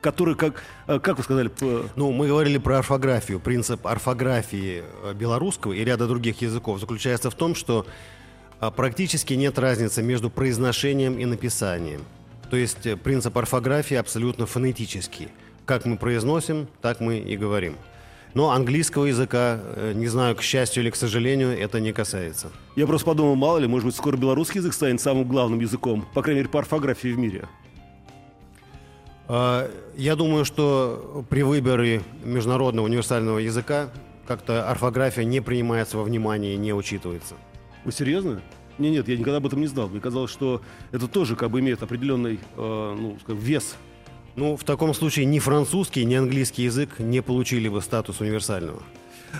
который, 0.00 0.34
как, 0.34 0.62
а, 0.86 0.98
как 0.98 1.18
вы 1.18 1.24
сказали, 1.24 1.50
Ну, 1.96 2.12
мы 2.12 2.28
говорили 2.28 2.58
про 2.58 2.78
орфографию. 2.78 3.40
Принцип 3.40 3.86
орфографии 3.86 4.82
э, 5.02 5.14
белорусского 5.14 5.72
и 5.72 5.84
ряда 5.84 6.06
других 6.06 6.40
языков 6.42 6.80
заключается 6.80 7.30
в 7.30 7.34
том, 7.34 7.54
что 7.54 7.86
а, 8.60 8.70
практически 8.70 9.34
нет 9.34 9.58
разницы 9.58 10.02
между 10.02 10.30
произношением 10.30 11.18
и 11.18 11.24
написанием. 11.24 12.02
То 12.50 12.56
есть 12.56 12.86
э, 12.86 12.96
принцип 12.96 13.36
орфографии 13.36 13.96
абсолютно 13.96 14.46
фонетический. 14.46 15.28
Как 15.66 15.84
мы 15.84 15.96
произносим, 15.96 16.68
так 16.80 17.00
мы 17.00 17.18
и 17.18 17.36
говорим. 17.36 17.76
Но 18.34 18.50
английского 18.50 19.06
языка, 19.06 19.60
э, 19.62 19.92
не 19.94 20.08
знаю, 20.08 20.36
к 20.36 20.42
счастью 20.42 20.82
или 20.82 20.90
к 20.90 20.96
сожалению, 20.96 21.58
это 21.58 21.80
не 21.80 21.92
касается. 21.92 22.50
я 22.76 22.86
просто 22.86 23.06
подумал, 23.06 23.34
мало 23.34 23.58
ли, 23.58 23.66
может 23.66 23.86
быть, 23.86 23.96
скоро 23.96 24.16
белорусский 24.16 24.58
язык 24.58 24.72
станет 24.72 25.00
самым 25.00 25.24
главным 25.24 25.60
языком, 25.60 26.06
по 26.14 26.22
крайней 26.22 26.40
мере, 26.40 26.50
по 26.50 26.60
орфографии 26.60 27.08
в 27.08 27.18
мире. 27.18 27.48
А, 29.32 29.70
Я 29.96 30.16
думаю, 30.16 30.44
что 30.44 31.24
при 31.30 31.42
выборе 31.42 32.02
международного 32.24 32.86
универсального 32.86 33.38
языка 33.38 33.90
как-то 34.26 34.68
орфография 34.68 35.22
не 35.22 35.40
принимается 35.40 35.98
во 35.98 36.02
внимание 36.02 36.56
не 36.56 36.72
учитывается. 36.72 37.34
Вы 37.84 37.92
серьезно? 37.92 38.42
Не, 38.78 38.90
нет, 38.90 39.06
я 39.06 39.16
никогда 39.16 39.36
об 39.36 39.46
этом 39.46 39.60
не 39.60 39.68
знал. 39.68 39.88
Мне 39.88 40.00
казалось, 40.00 40.32
что 40.32 40.62
это 40.90 41.06
тоже 41.06 41.36
как 41.36 41.50
бы 41.52 41.60
имеет 41.60 41.80
определенный, 41.80 42.40
э, 42.56 42.96
ну, 42.98 43.18
скажем, 43.22 43.40
вес. 43.40 43.76
Ну, 44.34 44.56
в 44.56 44.64
таком 44.64 44.94
случае 44.94 45.26
ни 45.26 45.38
французский, 45.38 46.04
ни 46.04 46.14
английский 46.14 46.64
язык 46.64 46.98
не 46.98 47.20
получили 47.20 47.68
бы 47.68 47.80
статус 47.82 48.20
универсального. 48.20 48.82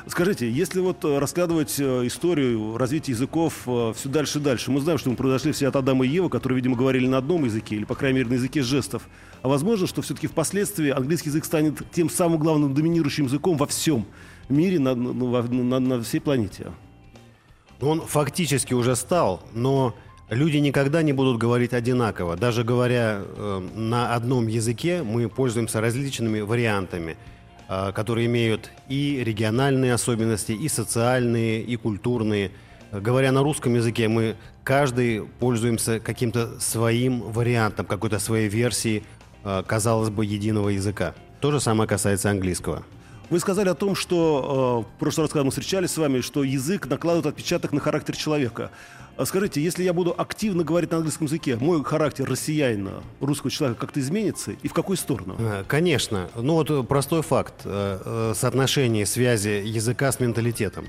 Скажите, 0.07 0.51
если 0.51 0.81
вот 0.81 1.05
э, 1.05 1.19
раскладывать 1.19 1.75
э, 1.79 2.07
историю 2.07 2.77
развития 2.77 3.13
языков 3.13 3.63
э, 3.67 3.93
все 3.97 4.09
дальше 4.09 4.39
и 4.39 4.43
дальше, 4.43 4.71
мы 4.71 4.81
знаем, 4.81 4.99
что 4.99 5.11
мы 5.11 5.17
произошли 5.17 5.53
все 5.53 5.69
от 5.69 5.77
Адама 5.77 6.07
и 6.07 6.09
Евы, 6.09 6.29
которые, 6.31 6.57
видимо, 6.57 6.77
говорили 6.77 7.07
на 7.07 7.19
одном 7.19 7.45
языке, 7.45 7.77
или, 7.77 7.85
по 7.85 7.95
крайней 7.95 8.19
мере, 8.19 8.31
на 8.31 8.35
языке 8.35 8.63
жестов. 8.63 9.09
А 9.43 9.49
возможно, 9.49 9.87
что 9.87 10.03
все-таки 10.03 10.27
впоследствии 10.27 10.91
английский 10.91 11.29
язык 11.31 11.45
станет 11.45 11.83
тем 11.93 12.09
самым 12.11 12.39
главным 12.39 12.75
доминирующим 12.75 13.25
языком 13.27 13.57
во 13.57 13.67
всем 13.67 14.07
мире, 14.49 14.79
на, 14.79 14.95
на- 14.95 15.43
на- 15.43 15.81
на 15.81 16.03
всей 16.03 16.21
планете. 16.21 16.73
Он 17.81 18.01
фактически 18.03 18.75
уже 18.75 18.95
стал, 18.97 19.43
но 19.55 19.95
люди 20.29 20.59
никогда 20.59 21.03
не 21.03 21.13
будут 21.13 21.39
говорить 21.39 21.73
одинаково. 21.73 22.37
Даже 22.37 22.63
говоря 22.63 23.23
э, 23.25 23.69
на 23.75 24.15
одном 24.15 24.47
языке, 24.47 25.03
мы 25.03 25.29
пользуемся 25.29 25.81
различными 25.81 26.41
вариантами, 26.41 27.17
которые 27.95 28.27
имеют 28.27 28.71
и 28.89 29.23
региональные 29.25 29.95
особенности, 29.95 30.53
и 30.53 30.69
социальные, 30.69 31.63
и 31.63 31.77
культурные. 31.77 32.51
говоря 32.91 33.31
на 33.31 33.43
русском 33.43 33.75
языке, 33.75 34.09
мы 34.09 34.35
каждый 34.65 35.23
пользуемся 35.39 36.01
каким-то 36.01 36.59
своим 36.61 37.21
вариантом, 37.21 37.87
какой-то 37.87 38.19
своей 38.19 38.49
версии, 38.49 39.05
э, 39.45 39.63
казалось 39.67 40.11
бы, 40.11 40.25
единого 40.25 40.71
языка. 40.71 41.15
То 41.41 41.53
же 41.53 41.61
самое 41.61 41.89
касается 41.89 42.31
английского. 42.31 42.85
Вы 43.31 43.39
сказали 43.39 43.69
о 43.69 43.75
том, 43.75 43.95
что 43.95 44.85
э, 44.85 44.97
в 44.97 44.99
прошлый 44.99 45.25
раз, 45.25 45.33
когда 45.33 45.45
мы 45.45 45.51
встречались 45.51 45.93
с 45.93 45.97
вами, 45.97 46.21
что 46.21 46.43
язык 46.43 46.87
накладывает 46.87 47.27
отпечаток 47.27 47.73
на 47.73 47.81
характер 47.81 48.17
человека. 48.17 48.73
А 49.17 49.27
скажите, 49.27 49.63
если 49.63 49.85
я 49.85 49.93
буду 49.93 50.15
активно 50.17 50.65
говорить 50.65 50.91
на 50.91 50.97
английском 50.97 51.27
языке, 51.27 51.57
мой 51.57 51.85
характер 51.85 52.29
россиянина, 52.29 53.03
русского 53.21 53.51
человека 53.51 53.83
как-то 53.83 54.01
изменится? 54.01 54.53
И 54.53 54.67
в 54.67 54.73
какую 54.73 54.97
сторону? 54.97 55.37
Э, 55.39 55.63
конечно. 55.69 56.29
Ну 56.35 56.55
вот 56.55 56.89
простой 56.89 57.23
факт. 57.23 57.55
Э, 57.65 58.01
э, 58.05 58.35
соотношение 58.35 59.07
связи 59.07 59.63
языка 59.65 60.11
с 60.11 60.21
менталитетом. 60.21 60.87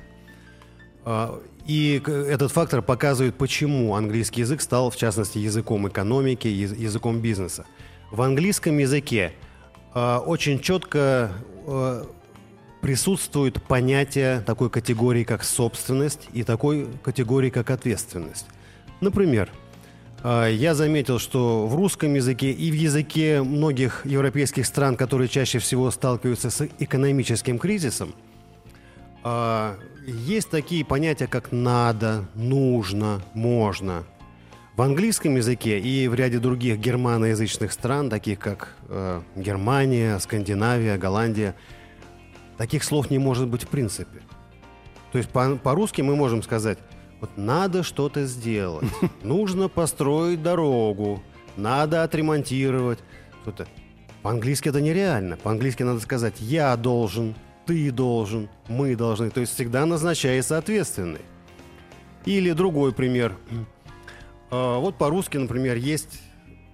И 1.68 2.02
этот 2.06 2.52
фактор 2.52 2.82
показывает, 2.82 3.36
почему 3.36 3.96
английский 3.96 4.42
язык 4.42 4.62
стал, 4.62 4.90
в 4.90 4.96
частности, 4.96 5.38
языком 5.38 5.88
экономики, 5.88 6.48
языком 6.48 7.20
бизнеса. 7.20 7.66
В 8.12 8.22
английском 8.22 8.78
языке 8.78 9.34
очень 9.94 10.60
четко 10.60 11.32
присутствует 12.82 13.62
понятие 13.62 14.41
такой 14.41 14.70
категории, 14.70 15.24
как 15.24 15.44
собственность, 15.44 16.28
и 16.34 16.44
такой 16.44 16.88
категории, 17.04 17.50
как 17.50 17.70
ответственность. 17.70 18.48
Например, 19.00 19.50
а, 20.24 20.48
я 20.48 20.74
заметил, 20.74 21.20
что 21.20 21.67
в 21.67 21.76
русском 21.76 22.13
языке 22.13 22.52
и 22.52 22.72
в 22.72 22.74
языке 22.74 23.44
многих 23.44 24.06
европейских 24.06 24.65
стран, 24.65 24.98
которые 24.98 25.28
чаще 25.28 25.60
всего 25.60 25.91
сталкиваются 25.91 26.50
с 26.50 26.67
экономическим 26.80 27.60
кризисом, 27.60 28.13
а, 29.24 29.78
есть 30.06 30.50
такие 30.50 30.84
понятия, 30.84 31.28
как 31.28 31.52
надо, 31.52 32.26
нужно, 32.34 33.22
можно. 33.36 34.04
В 34.76 34.82
английском 34.82 35.36
языке 35.36 35.80
и 35.80 36.08
в 36.08 36.15
ряде 36.15 36.39
других 36.39 36.80
германоязычных 36.80 37.72
стран, 37.72 38.10
таких 38.10 38.39
как 38.39 38.74
э, 38.88 39.22
Германия, 39.36 40.17
Скандинавия, 40.17 40.98
Голландия– 40.98 41.56
Таких 42.58 42.84
слов 42.84 43.10
не 43.10 43.18
может 43.18 43.48
быть 43.48 43.64
в 43.64 43.68
принципе. 43.68 44.22
То 45.12 45.18
есть 45.18 45.30
по- 45.30 45.56
по-русски 45.58 46.02
мы 46.02 46.16
можем 46.16 46.44
сказать, 46.44 46.78
вот 47.20 47.30
надо 47.38 47.84
что-то 47.84 48.26
сделать, 48.26 48.88
нужно 49.24 49.68
построить 49.68 50.42
дорогу, 50.42 51.22
надо 51.56 52.04
отремонтировать. 52.04 53.00
Что-то. 53.42 53.68
По-английски 54.22 54.70
это 54.70 54.82
нереально. 54.82 55.36
По-английски 55.38 55.84
надо 55.84 56.00
сказать 56.00 56.36
«я 56.40 56.78
должен», 56.78 57.34
«ты 57.66 57.92
должен», 57.92 58.50
«мы 58.68 58.96
должны». 58.96 59.32
То 59.32 59.42
есть 59.42 59.54
всегда 59.54 59.86
назначается 59.86 60.58
ответственный. 60.58 61.22
Или 62.26 62.52
другой 62.52 62.94
пример. 62.94 63.36
А, 64.52 64.78
вот 64.78 64.96
по-русски, 64.98 65.38
например, 65.38 65.78
есть 65.78 66.22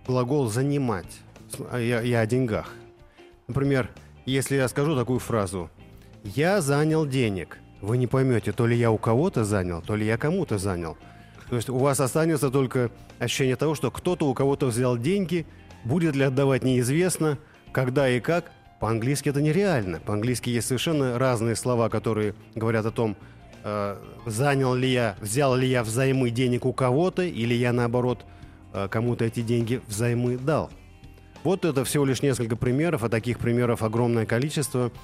глагол 0.05 0.49
«занимать». 0.49 1.21
Я, 1.71 2.01
я 2.01 2.19
о 2.19 2.25
деньгах. 2.25 2.73
Например, 3.47 3.89
если 4.31 4.55
я 4.55 4.67
скажу 4.67 4.95
такую 4.95 5.19
фразу 5.19 5.69
я 6.23 6.61
занял 6.61 7.05
денег. 7.05 7.59
Вы 7.81 7.97
не 7.97 8.07
поймете, 8.07 8.51
то 8.51 8.65
ли 8.65 8.75
я 8.75 8.91
у 8.91 8.97
кого-то 8.97 9.43
занял, 9.43 9.81
то 9.81 9.95
ли 9.95 10.05
я 10.05 10.17
кому-то 10.17 10.57
занял. 10.57 10.97
То 11.49 11.55
есть 11.55 11.69
у 11.69 11.77
вас 11.77 11.99
останется 11.99 12.49
только 12.49 12.91
ощущение 13.19 13.55
того, 13.55 13.75
что 13.75 13.91
кто-то 13.91 14.27
у 14.27 14.33
кого-то 14.33 14.65
взял 14.65 14.97
деньги, 14.97 15.45
будет 15.85 16.15
ли 16.15 16.23
отдавать 16.23 16.63
неизвестно, 16.63 17.37
когда 17.71 18.09
и 18.09 18.19
как. 18.19 18.51
По-английски 18.79 19.29
это 19.29 19.41
нереально. 19.41 19.99
По-английски 19.99 20.49
есть 20.49 20.67
совершенно 20.67 21.17
разные 21.17 21.55
слова, 21.55 21.89
которые 21.89 22.35
говорят 22.53 22.85
о 22.85 22.91
том, 22.91 23.15
э, 23.63 23.97
занял 24.25 24.75
ли 24.75 24.91
я, 24.91 25.15
взял 25.19 25.55
ли 25.55 25.67
я 25.67 25.83
взаймы 25.83 26.29
денег 26.29 26.65
у 26.65 26.73
кого-то, 26.73 27.23
или 27.23 27.53
я 27.55 27.73
наоборот 27.73 28.25
э, 28.73 28.87
кому-то 28.89 29.25
эти 29.25 29.41
деньги 29.41 29.81
взаймы 29.87 30.37
дал. 30.37 30.69
Вот 31.47 31.63
это 31.63 31.85
всего 31.85 32.03
лишь 32.03 32.21
несколько 32.21 32.57
примеров, 32.57 33.05
а 33.05 33.09
таких 33.09 33.39
примеров 33.39 33.81
огромное 33.81 34.25
количество– 34.25 34.91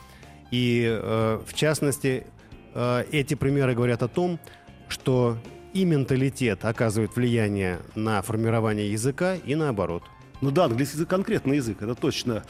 и 0.54 0.86
э, 0.86 1.42
в 1.44 1.54
частности, 1.56 2.28
э, 2.76 3.06
эти 3.12 3.34
примеры 3.34 3.74
говорят 3.74 4.04
о 4.04 4.08
том, 4.08 4.40
что 4.88 5.40
и 5.74 5.84
менталитет 5.84 6.64
оказывает 6.64 7.16
влияние 7.16 7.80
на 7.96 8.22
формирование 8.22 8.92
языка, 8.92 9.34
и 9.34 9.56
наоборот. 9.56 10.04
Ну 10.42 10.52
да, 10.52 10.66
английский 10.66 10.98
язык 10.98 11.10
конкретный 11.10 11.56
язык, 11.56 11.82
это 11.82 11.96
точно. 11.96 12.44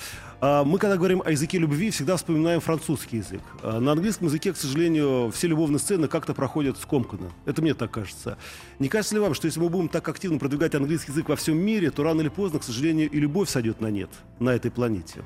А 0.45 0.65
мы, 0.65 0.77
когда 0.77 0.97
говорим 0.97 1.21
о 1.23 1.32
языке 1.32 1.58
любви, 1.58 1.89
всегда 1.89 2.17
вспоминаем 2.17 2.60
французский 2.60 3.15
язык. 3.15 3.39
А 3.62 3.79
на 3.79 3.93
английском 3.93 4.27
языке, 4.27 4.51
к 4.51 4.58
сожалению, 4.58 5.32
все 5.32 5.47
любовные 5.47 5.79
сцены 5.79 6.10
как-то 6.10 6.34
проходят 6.34 6.77
скомканно. 6.77 7.32
Это 7.45 7.62
мне 7.62 7.73
так 7.73 7.91
кажется. 7.91 8.38
Не 8.77 8.89
кажется 8.89 9.15
ли 9.15 9.21
вам, 9.21 9.36
что 9.36 9.45
если 9.45 9.62
мы 9.62 9.69
будем 9.69 9.88
так 9.88 10.06
активно 10.10 10.39
продвигать 10.39 10.75
английский 10.75 11.13
язык 11.13 11.29
во 11.29 11.38
всем 11.38 11.58
мире, 11.58 11.91
то 11.91 12.03
рано 12.03 12.19
или 12.19 12.27
поздно, 12.27 12.60
к 12.60 12.65
сожалению, 12.65 13.10
и 13.10 13.19
любовь 13.21 13.49
сойдет 13.49 13.79
на 13.79 13.88
нет 13.88 14.10
на 14.39 14.49
этой 14.49 14.69
планете? 14.69 15.23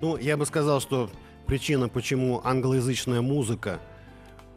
Ну, 0.00 0.16
я 0.16 0.38
бы 0.38 0.46
сказал, 0.46 0.80
что 0.80 1.10
причина, 1.46 1.90
почему 1.90 2.40
англоязычная 2.42 3.20
музыка 3.20 3.80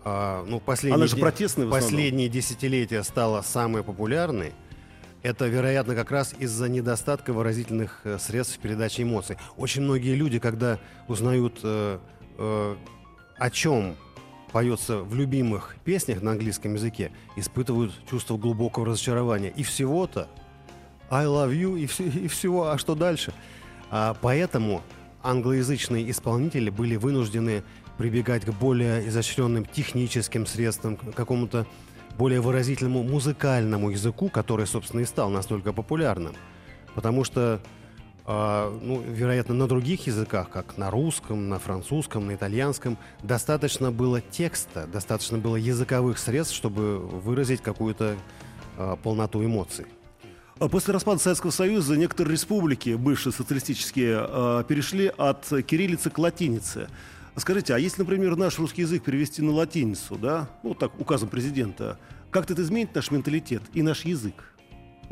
э, 0.06 0.46
ну, 0.48 0.62
последние, 0.62 0.96
Она 0.96 1.08
же 1.08 1.18
протестная 1.18 1.68
последние 1.68 2.30
десятилетия 2.30 3.04
стала 3.04 3.42
самой 3.42 3.84
популярной, 3.84 4.54
это, 5.24 5.48
вероятно, 5.48 5.96
как 5.96 6.12
раз 6.12 6.34
из-за 6.40 6.68
недостатка 6.68 7.34
выразительных 7.34 8.02
э, 8.04 8.18
средств 8.20 8.60
передачи 8.60 9.02
эмоций. 9.02 9.38
Очень 9.58 9.84
многие 9.84 10.16
люди, 10.16 10.40
когда 10.40 10.80
узнают, 11.08 11.60
э, 11.64 12.00
э, 12.38 12.76
о 13.38 13.50
чем 13.52 13.96
поется 14.52 14.98
в 14.98 15.16
любимых 15.16 15.76
песнях 15.86 16.22
на 16.22 16.32
английском 16.32 16.74
языке, 16.74 17.12
испытывают 17.36 17.94
чувство 18.10 18.38
глубокого 18.38 18.88
разочарования. 18.88 19.54
И 19.56 19.64
всего-то 19.64 20.28
I 21.10 21.26
love 21.26 21.54
you, 21.54 21.80
и, 21.80 21.86
все, 21.86 22.06
и 22.06 22.28
всего, 22.28 22.70
а 22.70 22.78
что 22.78 22.96
дальше? 22.96 23.34
А, 23.90 24.16
поэтому 24.22 24.82
англоязычные 25.24 26.10
исполнители 26.10 26.70
были 26.70 26.96
вынуждены 26.96 27.64
прибегать 27.98 28.46
к 28.46 28.50
более 28.52 29.08
изощренным 29.08 29.66
техническим 29.66 30.46
средствам, 30.46 30.96
к 30.96 31.14
какому-то 31.14 31.68
более 32.22 32.40
выразительному 32.40 33.02
музыкальному 33.02 33.90
языку, 33.90 34.30
который, 34.30 34.68
собственно, 34.68 35.02
и 35.02 35.06
стал 35.06 35.32
настолько 35.32 35.74
популярным. 35.74 36.36
Потому 36.94 37.24
что, 37.24 37.60
э, 38.28 38.80
ну, 38.84 39.02
вероятно, 39.02 39.56
на 39.56 39.68
других 39.68 40.06
языках, 40.06 40.52
как 40.52 40.78
на 40.78 40.92
русском, 40.92 41.50
на 41.50 41.58
французском, 41.58 42.28
на 42.28 42.36
итальянском, 42.36 43.00
достаточно 43.24 43.90
было 43.90 44.22
текста, 44.22 44.86
достаточно 44.86 45.40
было 45.40 45.56
языковых 45.56 46.20
средств, 46.20 46.56
чтобы 46.56 47.00
выразить 47.00 47.64
какую-то 47.64 48.16
э, 48.78 48.96
полноту 49.02 49.44
эмоций. 49.44 49.88
А 50.60 50.68
после 50.68 50.94
распада 50.94 51.20
Советского 51.20 51.50
Союза 51.50 51.98
некоторые 51.98 52.34
республики, 52.34 52.92
бывшие 52.92 53.34
социалистические, 53.34 54.64
перешли 54.66 55.12
от 55.18 55.48
кириллицы 55.66 56.12
к 56.12 56.20
латинице. 56.20 56.88
Скажите, 57.36 57.74
а 57.74 57.80
если, 57.80 58.02
например, 58.02 58.36
наш 58.36 58.60
русский 58.60 58.82
язык 58.82 59.04
перевести 59.04 59.42
на 59.42 59.52
латиницу, 59.52 60.16
да, 60.16 60.50
ну 60.64 60.74
так, 60.74 61.00
указом 61.00 61.30
президента, 61.30 61.98
как 62.30 62.50
это 62.50 62.62
изменит 62.62 62.94
наш 62.94 63.12
менталитет 63.12 63.64
и 63.74 63.82
наш 63.82 64.06
язык? 64.06 64.52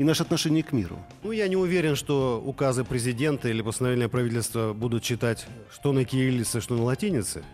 и 0.00 0.04
наше 0.04 0.22
отношение 0.22 0.62
к 0.62 0.72
миру? 0.72 0.98
Ну, 1.22 1.30
я 1.30 1.46
не 1.46 1.56
уверен, 1.56 1.94
что 1.94 2.42
указы 2.42 2.84
президента 2.84 3.50
или 3.50 3.60
постановления 3.60 4.08
правительства 4.08 4.72
будут 4.72 5.02
читать 5.02 5.46
что 5.70 5.92
на 5.92 6.06
кириллице, 6.06 6.62
что 6.62 6.74
на 6.74 6.84
латинице. 6.84 7.44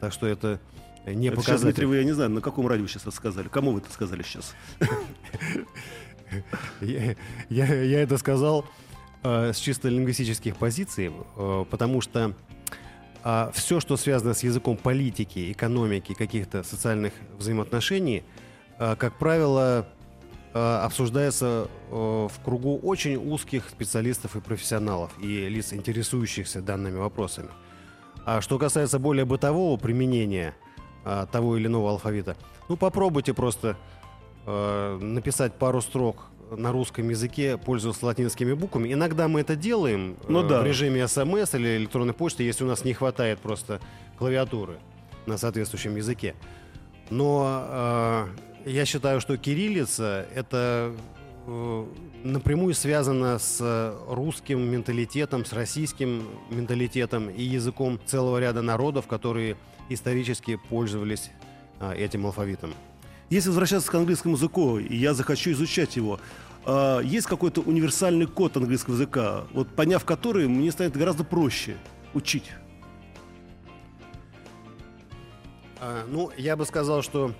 Так 0.00 0.12
что 0.12 0.26
это 0.26 0.60
не 1.06 1.28
это 1.28 1.36
показатель. 1.36 1.44
Сейчас, 1.44 1.62
Дмитрий, 1.62 1.86
вы, 1.86 1.96
я 1.96 2.04
не 2.04 2.12
знаю, 2.12 2.28
на 2.28 2.42
каком 2.42 2.66
радио 2.66 2.86
сейчас 2.86 3.02
это 3.02 3.10
сказали? 3.12 3.48
Кому 3.48 3.72
вы 3.72 3.80
это 3.80 3.90
сказали 3.90 4.22
сейчас? 4.22 4.54
я, 6.82 8.00
это 8.02 8.18
сказал 8.18 8.66
э, 9.22 9.54
с 9.54 9.56
чисто 9.56 9.88
лингвистических 9.88 10.56
позиций, 10.56 11.10
э, 11.36 11.64
потому 11.70 12.02
что 12.02 12.34
а, 13.26 13.50
все, 13.54 13.80
что 13.80 13.96
связано 13.96 14.34
с 14.34 14.42
языком 14.42 14.76
политики, 14.76 15.50
экономики, 15.50 16.12
каких-то 16.12 16.62
социальных 16.62 17.14
взаимоотношений, 17.38 18.22
э, 18.78 18.96
как 18.96 19.18
правило, 19.18 19.88
э, 20.52 20.58
обсуждается 20.58 21.68
э, 21.90 21.94
в 21.94 22.44
кругу 22.44 22.78
очень 22.82 23.16
узких 23.16 23.70
специалистов 23.70 24.36
и 24.36 24.42
профессионалов 24.42 25.10
и 25.22 25.48
лиц, 25.48 25.72
интересующихся 25.72 26.60
данными 26.60 26.98
вопросами. 26.98 27.48
А 28.26 28.42
что 28.42 28.58
касается 28.58 28.98
более 28.98 29.24
бытового 29.24 29.78
применения 29.78 30.54
того 31.32 31.58
или 31.58 31.66
иного 31.66 31.90
алфавита, 31.90 32.36
ну 32.70 32.78
попробуйте 32.78 33.34
просто 33.34 33.76
написать 34.46 35.52
пару 35.58 35.82
строк 35.82 36.24
на 36.50 36.72
русском 36.72 37.08
языке, 37.08 37.58
пользуясь 37.58 38.02
латинскими 38.02 38.52
буквами. 38.52 38.92
Иногда 38.92 39.28
мы 39.28 39.40
это 39.40 39.56
делаем 39.56 40.16
ну, 40.28 40.44
э, 40.44 40.48
да. 40.48 40.62
в 40.62 40.66
режиме 40.66 41.06
смс 41.08 41.54
или 41.54 41.76
электронной 41.76 42.14
почты, 42.14 42.42
если 42.42 42.64
у 42.64 42.66
нас 42.66 42.84
не 42.84 42.94
хватает 42.94 43.38
просто 43.38 43.80
клавиатуры 44.18 44.78
на 45.26 45.38
соответствующем 45.38 45.96
языке. 45.96 46.34
Но 47.10 47.64
э, 47.66 48.26
я 48.66 48.84
считаю, 48.84 49.20
что 49.20 49.36
кириллица 49.36 50.26
это 50.34 50.94
э, 51.46 51.86
напрямую 52.22 52.74
связано 52.74 53.38
с 53.38 53.94
русским 54.08 54.60
менталитетом, 54.60 55.44
с 55.44 55.52
российским 55.52 56.26
менталитетом 56.50 57.28
и 57.28 57.42
языком 57.42 58.00
целого 58.06 58.38
ряда 58.38 58.62
народов, 58.62 59.06
которые 59.06 59.56
исторически 59.88 60.56
пользовались 60.56 61.30
э, 61.80 61.94
этим 61.96 62.26
алфавитом. 62.26 62.74
Если 63.34 63.48
возвращаться 63.48 63.90
к 63.90 63.94
английскому 63.96 64.36
языку, 64.36 64.78
и 64.78 64.94
я 64.94 65.12
захочу 65.12 65.50
изучать 65.50 65.96
его, 65.96 66.20
а, 66.64 67.00
есть 67.00 67.26
какой-то 67.26 67.62
универсальный 67.62 68.26
код 68.26 68.56
английского 68.56 68.94
языка, 68.94 69.42
вот 69.52 69.66
поняв 69.74 70.04
который, 70.04 70.46
мне 70.46 70.70
станет 70.70 70.96
гораздо 70.96 71.24
проще 71.24 71.76
учить. 72.12 72.52
А, 75.80 76.06
ну, 76.06 76.30
я 76.36 76.54
бы 76.56 76.64
сказал, 76.64 77.02
что 77.02 77.34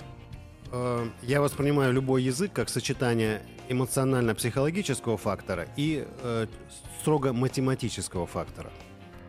э, 0.73 1.09
я 1.23 1.41
воспринимаю 1.41 1.93
любой 1.93 2.25
язык 2.25 2.53
как 2.53 2.71
сочетание 2.71 3.43
эмоционально-психологического 3.69 5.17
фактора 5.17 5.69
и 5.77 6.09
э, 6.23 6.49
строго 7.01 7.33
математического 7.33 8.27
фактора. 8.27 8.73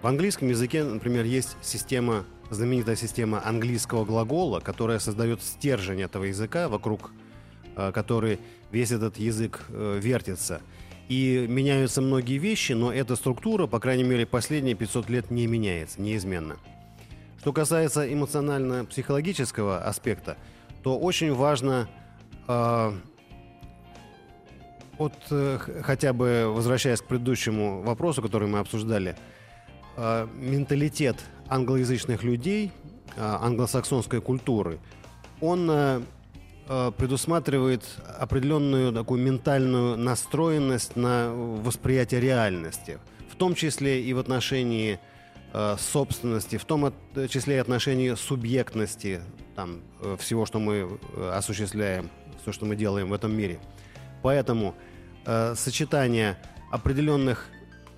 В 0.01 0.07
английском 0.07 0.47
языке, 0.49 0.83
например, 0.83 1.25
есть 1.25 1.57
система, 1.61 2.25
знаменитая 2.49 2.95
система 2.95 3.45
английского 3.45 4.05
глагола, 4.05 4.59
которая 4.59 4.99
создает 4.99 5.41
стержень 5.41 6.01
этого 6.01 6.25
языка, 6.25 6.69
вокруг 6.69 7.11
э, 7.75 7.91
которой 7.91 8.39
весь 8.71 8.91
этот 8.91 9.17
язык 9.17 9.63
э, 9.69 9.99
вертится. 10.01 10.61
И 11.07 11.45
меняются 11.47 12.01
многие 12.01 12.37
вещи, 12.37 12.73
но 12.73 12.91
эта 12.91 13.15
структура, 13.15 13.67
по 13.67 13.79
крайней 13.79 14.03
мере, 14.03 14.25
последние 14.25 14.75
500 14.75 15.09
лет 15.09 15.31
не 15.31 15.45
меняется, 15.45 16.01
неизменно. 16.01 16.57
Что 17.39 17.53
касается 17.53 18.11
эмоционально-психологического 18.11 19.79
аспекта, 19.79 20.37
то 20.81 20.97
очень 20.97 21.33
важно 21.33 21.87
э, 22.47 22.91
вот 24.97 25.13
э, 25.29 25.59
хотя 25.83 26.13
бы 26.13 26.45
возвращаясь 26.47 27.01
к 27.01 27.05
предыдущему 27.05 27.81
вопросу, 27.81 28.21
который 28.21 28.47
мы 28.47 28.59
обсуждали, 28.59 29.15
э, 29.97 30.27
менталитет 30.35 31.17
англоязычных 31.47 32.23
людей, 32.23 32.71
э, 33.15 33.21
англосаксонской 33.21 34.21
культуры, 34.21 34.79
он 35.41 35.69
э, 35.69 36.01
э, 36.67 36.91
предусматривает 36.97 37.83
определенную 38.19 38.93
такую 38.93 39.21
ментальную 39.21 39.97
настроенность 39.97 40.95
на 40.95 41.31
восприятие 41.33 42.21
реальности, 42.21 42.99
в 43.31 43.35
том 43.35 43.55
числе 43.55 44.01
и 44.01 44.13
в 44.13 44.19
отношении 44.19 44.99
э, 45.53 45.75
собственности, 45.79 46.57
в 46.57 46.65
том 46.65 46.93
числе 47.29 47.55
и 47.55 47.59
отношении 47.59 48.13
субъектности 48.15 49.21
там, 49.55 49.81
всего, 50.19 50.45
что 50.45 50.59
мы 50.59 50.99
осуществляем, 51.31 52.09
все, 52.41 52.51
что 52.51 52.65
мы 52.65 52.75
делаем 52.75 53.09
в 53.09 53.13
этом 53.13 53.35
мире. 53.35 53.59
Поэтому 54.21 54.75
э, 55.25 55.53
сочетание 55.55 56.37
определенных 56.71 57.47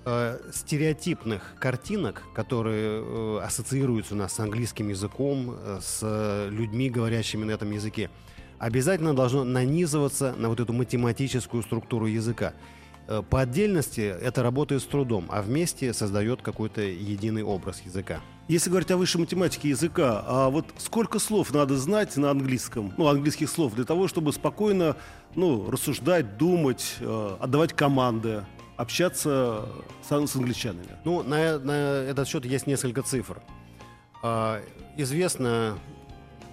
э, 0.08 0.50
стереотипных 0.52 1.54
картинок, 1.58 2.22
которые 2.34 3.02
э, 3.02 3.40
ассоциируются 3.44 4.14
у 4.14 4.16
нас 4.16 4.32
с 4.32 4.40
английским 4.40 4.88
языком, 4.88 5.54
э, 5.56 5.78
с 5.82 6.48
людьми, 6.50 6.90
говорящими 6.90 7.44
на 7.44 7.52
этом 7.52 7.70
языке, 7.70 8.10
обязательно 8.58 9.14
должно 9.14 9.44
нанизываться 9.44 10.34
на 10.36 10.48
вот 10.48 10.60
эту 10.60 10.72
математическую 10.72 11.62
структуру 11.62 12.06
языка. 12.06 12.54
Э, 13.08 13.22
по 13.28 13.40
отдельности 13.40 14.00
это 14.00 14.42
работает 14.42 14.82
с 14.82 14.84
трудом, 14.84 15.26
а 15.30 15.42
вместе 15.42 15.92
создает 15.94 16.42
какой-то 16.42 16.82
единый 16.82 17.42
образ 17.42 17.80
языка. 17.84 18.20
Если 18.48 18.70
говорить 18.70 18.90
о 18.90 18.96
высшей 18.96 19.20
математике 19.20 19.70
языка, 19.70 20.22
а 20.26 20.50
вот 20.50 20.66
сколько 20.78 21.18
слов 21.18 21.52
надо 21.52 21.76
знать 21.76 22.16
на 22.16 22.30
английском, 22.30 22.92
ну, 22.96 23.06
английских 23.08 23.50
слов, 23.50 23.74
для 23.74 23.84
того, 23.84 24.08
чтобы 24.08 24.32
спокойно, 24.32 24.96
ну, 25.34 25.70
рассуждать, 25.70 26.36
думать, 26.36 26.96
э, 27.00 27.36
отдавать 27.40 27.72
команды, 27.72 28.44
общаться 28.78 29.66
с, 30.02 30.08
с 30.08 30.36
англичанами? 30.36 30.96
Ну, 31.04 31.22
на, 31.22 31.58
на 31.58 31.72
этот 31.72 32.26
счет 32.26 32.46
есть 32.46 32.66
несколько 32.66 33.02
цифр. 33.02 33.42
А, 34.22 34.62
известно 34.96 35.78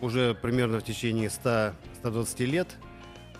уже 0.01 0.33
примерно 0.33 0.79
в 0.79 0.83
течение 0.83 1.29
100-120 1.29 2.45
лет, 2.45 2.67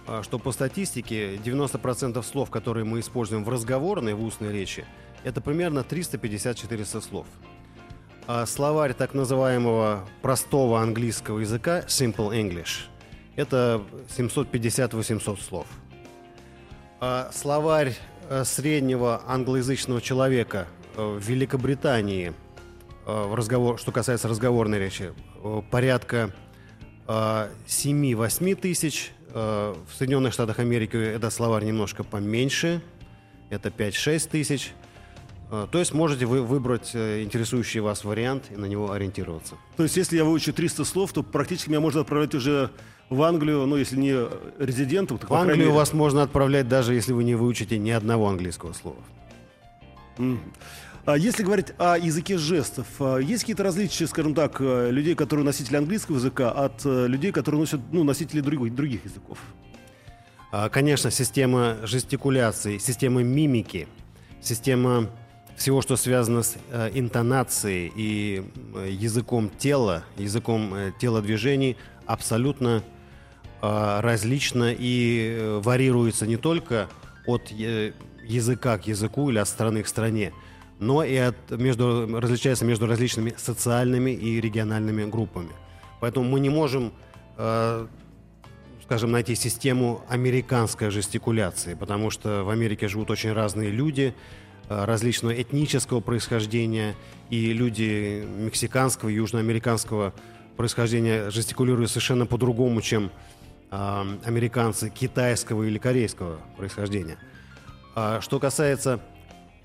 а, 0.08 0.24
что 0.24 0.40
по 0.40 0.52
статистике 0.52 1.36
90% 1.36 2.24
слов, 2.24 2.50
которые 2.50 2.86
мы 2.86 3.02
используем 3.02 3.44
в 3.44 3.50
разговорной, 3.50 4.14
в 4.14 4.24
устной 4.24 4.54
речи, 4.54 4.86
это 5.24 5.42
примерно 5.42 5.80
350-400 5.80 7.02
слов. 7.02 7.28
А 8.28 8.46
словарь 8.46 8.94
так 8.94 9.14
называемого 9.14 10.08
простого 10.22 10.82
английского 10.82 11.40
языка 11.40 11.82
Simple 11.82 12.32
English– 12.32 12.88
это 13.36 13.84
750-800 14.18 15.42
слов. 15.42 15.68
А 17.00 17.30
словарь 17.34 17.96
среднего 18.46 19.22
англоязычного 19.28 20.02
человека 20.02 20.68
э, 20.96 21.04
в 21.04 21.20
Великобритании, 21.20 22.34
э, 23.06 23.24
в 23.28 23.34
разговор, 23.36 23.80
что 23.80 23.92
касается 23.92 24.28
разговорной 24.28 24.80
речи, 24.80 25.14
порядка 25.70 26.32
7-8 27.08 28.56
тысяч. 28.56 29.12
В 29.32 29.76
Соединенных 29.96 30.34
Штатах 30.34 30.60
Америки 30.60 30.96
этот 30.96 31.32
словарь 31.32 31.66
немножко 31.66 32.04
поменьше, 32.04 32.82
это 33.52 33.70
5-6 33.70 34.30
тысяч– 34.30 34.74
то 35.50 35.78
есть 35.80 35.94
можете 35.94 36.26
вы 36.26 36.42
выбрать 36.42 36.92
э, 36.94 37.24
интересующий 37.24 37.80
вас 37.80 38.04
вариант 38.04 38.46
и 38.50 38.56
на 38.56 38.66
него 38.66 38.92
ориентироваться. 38.92 39.56
То 39.78 39.84
есть 39.84 39.96
если 39.96 40.18
я 40.18 40.24
выучу 40.24 40.54
300 40.54 40.84
слов, 40.86 41.14
то 41.14 41.22
практически 41.22 41.70
меня 41.70 41.82
можно 41.82 42.02
отправлять 42.02 42.34
уже 42.34 42.72
в 43.10 43.22
Англию, 43.22 43.66
ну 43.68 43.76
если 43.76 43.98
не 43.98 44.16
резидентом, 44.58 45.20
то 45.20 45.28
В 45.28 45.34
Англию 45.34 45.68
мере... 45.68 45.72
вас 45.72 45.94
можно 45.94 46.24
отправлять 46.24 46.68
даже 46.68 46.96
если 46.96 47.14
вы 47.14 47.24
не 47.24 47.36
выучите 47.36 47.78
ни 47.78 47.92
одного 47.92 48.28
английского 48.28 48.74
слова. 48.74 48.98
Mm. 50.18 50.40
А 51.06 51.16
если 51.16 51.44
говорить 51.44 51.68
о 51.78 52.00
языке 52.00 52.40
жестов, 52.40 52.88
а, 53.00 53.18
есть 53.18 53.44
какие-то 53.44 53.62
различия, 53.62 54.08
скажем 54.08 54.34
так, 54.34 54.58
э, 54.60 54.90
людей, 54.90 55.14
которые 55.14 55.46
носители 55.46 55.76
английского 55.76 56.16
языка, 56.16 56.50
от 56.50 56.84
э, 56.84 57.06
людей, 57.06 57.32
которые 57.32 57.60
носят 57.60 57.82
ну, 57.92 58.04
носители 58.04 58.42
других, 58.42 58.74
других 58.74 59.06
языков? 59.06 59.38
Конечно, 60.72 61.12
система 61.12 61.76
жестикуляции, 61.84 62.78
система 62.78 63.24
мимики, 63.24 63.90
система 64.42 65.10
всего, 65.56 65.82
что 65.82 65.96
связано 65.96 66.44
с 66.44 66.58
э, 66.72 66.92
интонацией 66.94 67.92
и 67.96 68.44
э, 68.76 68.90
языком 68.92 69.50
тела, 69.58 70.04
языком 70.18 70.74
э, 70.74 70.92
телодвижений, 71.00 71.78
абсолютно 72.06 72.84
э, 73.62 74.00
различно 74.02 74.74
и 74.78 75.36
э, 75.38 75.62
варьируется 75.64 76.28
не 76.28 76.38
только 76.38 76.90
от 77.26 77.52
э, 77.52 77.94
языка 78.24 78.78
к 78.78 78.88
языку 78.88 79.30
или 79.30 79.38
от 79.40 79.48
страны 79.48 79.84
к 79.84 79.88
стране, 79.88 80.34
но 80.80 81.04
и 81.04 81.16
от, 81.16 81.52
между, 81.52 82.20
различается 82.20 82.66
между 82.66 82.86
различными 82.86 83.34
социальными 83.38 84.12
и 84.12 84.42
региональными 84.42 85.10
группами. 85.10 85.52
Поэтому 86.02 86.30
мы 86.30 86.40
не 86.40 86.50
можем, 86.50 86.92
э, 87.38 87.88
скажем, 88.84 89.12
найти 89.12 89.36
систему 89.36 90.04
американской 90.10 90.90
жестикуляции, 90.90 91.76
потому 91.76 92.12
что 92.12 92.44
в 92.44 92.50
Америке 92.50 92.88
живут 92.88 93.10
очень 93.10 93.32
разные 93.32 93.72
люди, 93.72 94.14
различного 94.70 95.40
этнического 95.40 96.00
происхождения, 96.00 96.96
и 97.30 97.54
люди 97.54 98.26
мексиканского, 98.38 99.10
южноамериканского 99.10 100.14
происхождения 100.58 101.30
жестикулируют 101.30 101.90
совершенно 101.90 102.26
по-другому, 102.26 102.82
чем 102.82 103.12
э, 103.72 104.06
американцы 104.26 104.90
китайского 104.90 105.64
или 105.64 105.78
корейского 105.78 106.40
происхождения. 106.58 107.18
А 107.96 108.22
что 108.22 108.40
касается 108.40 109.00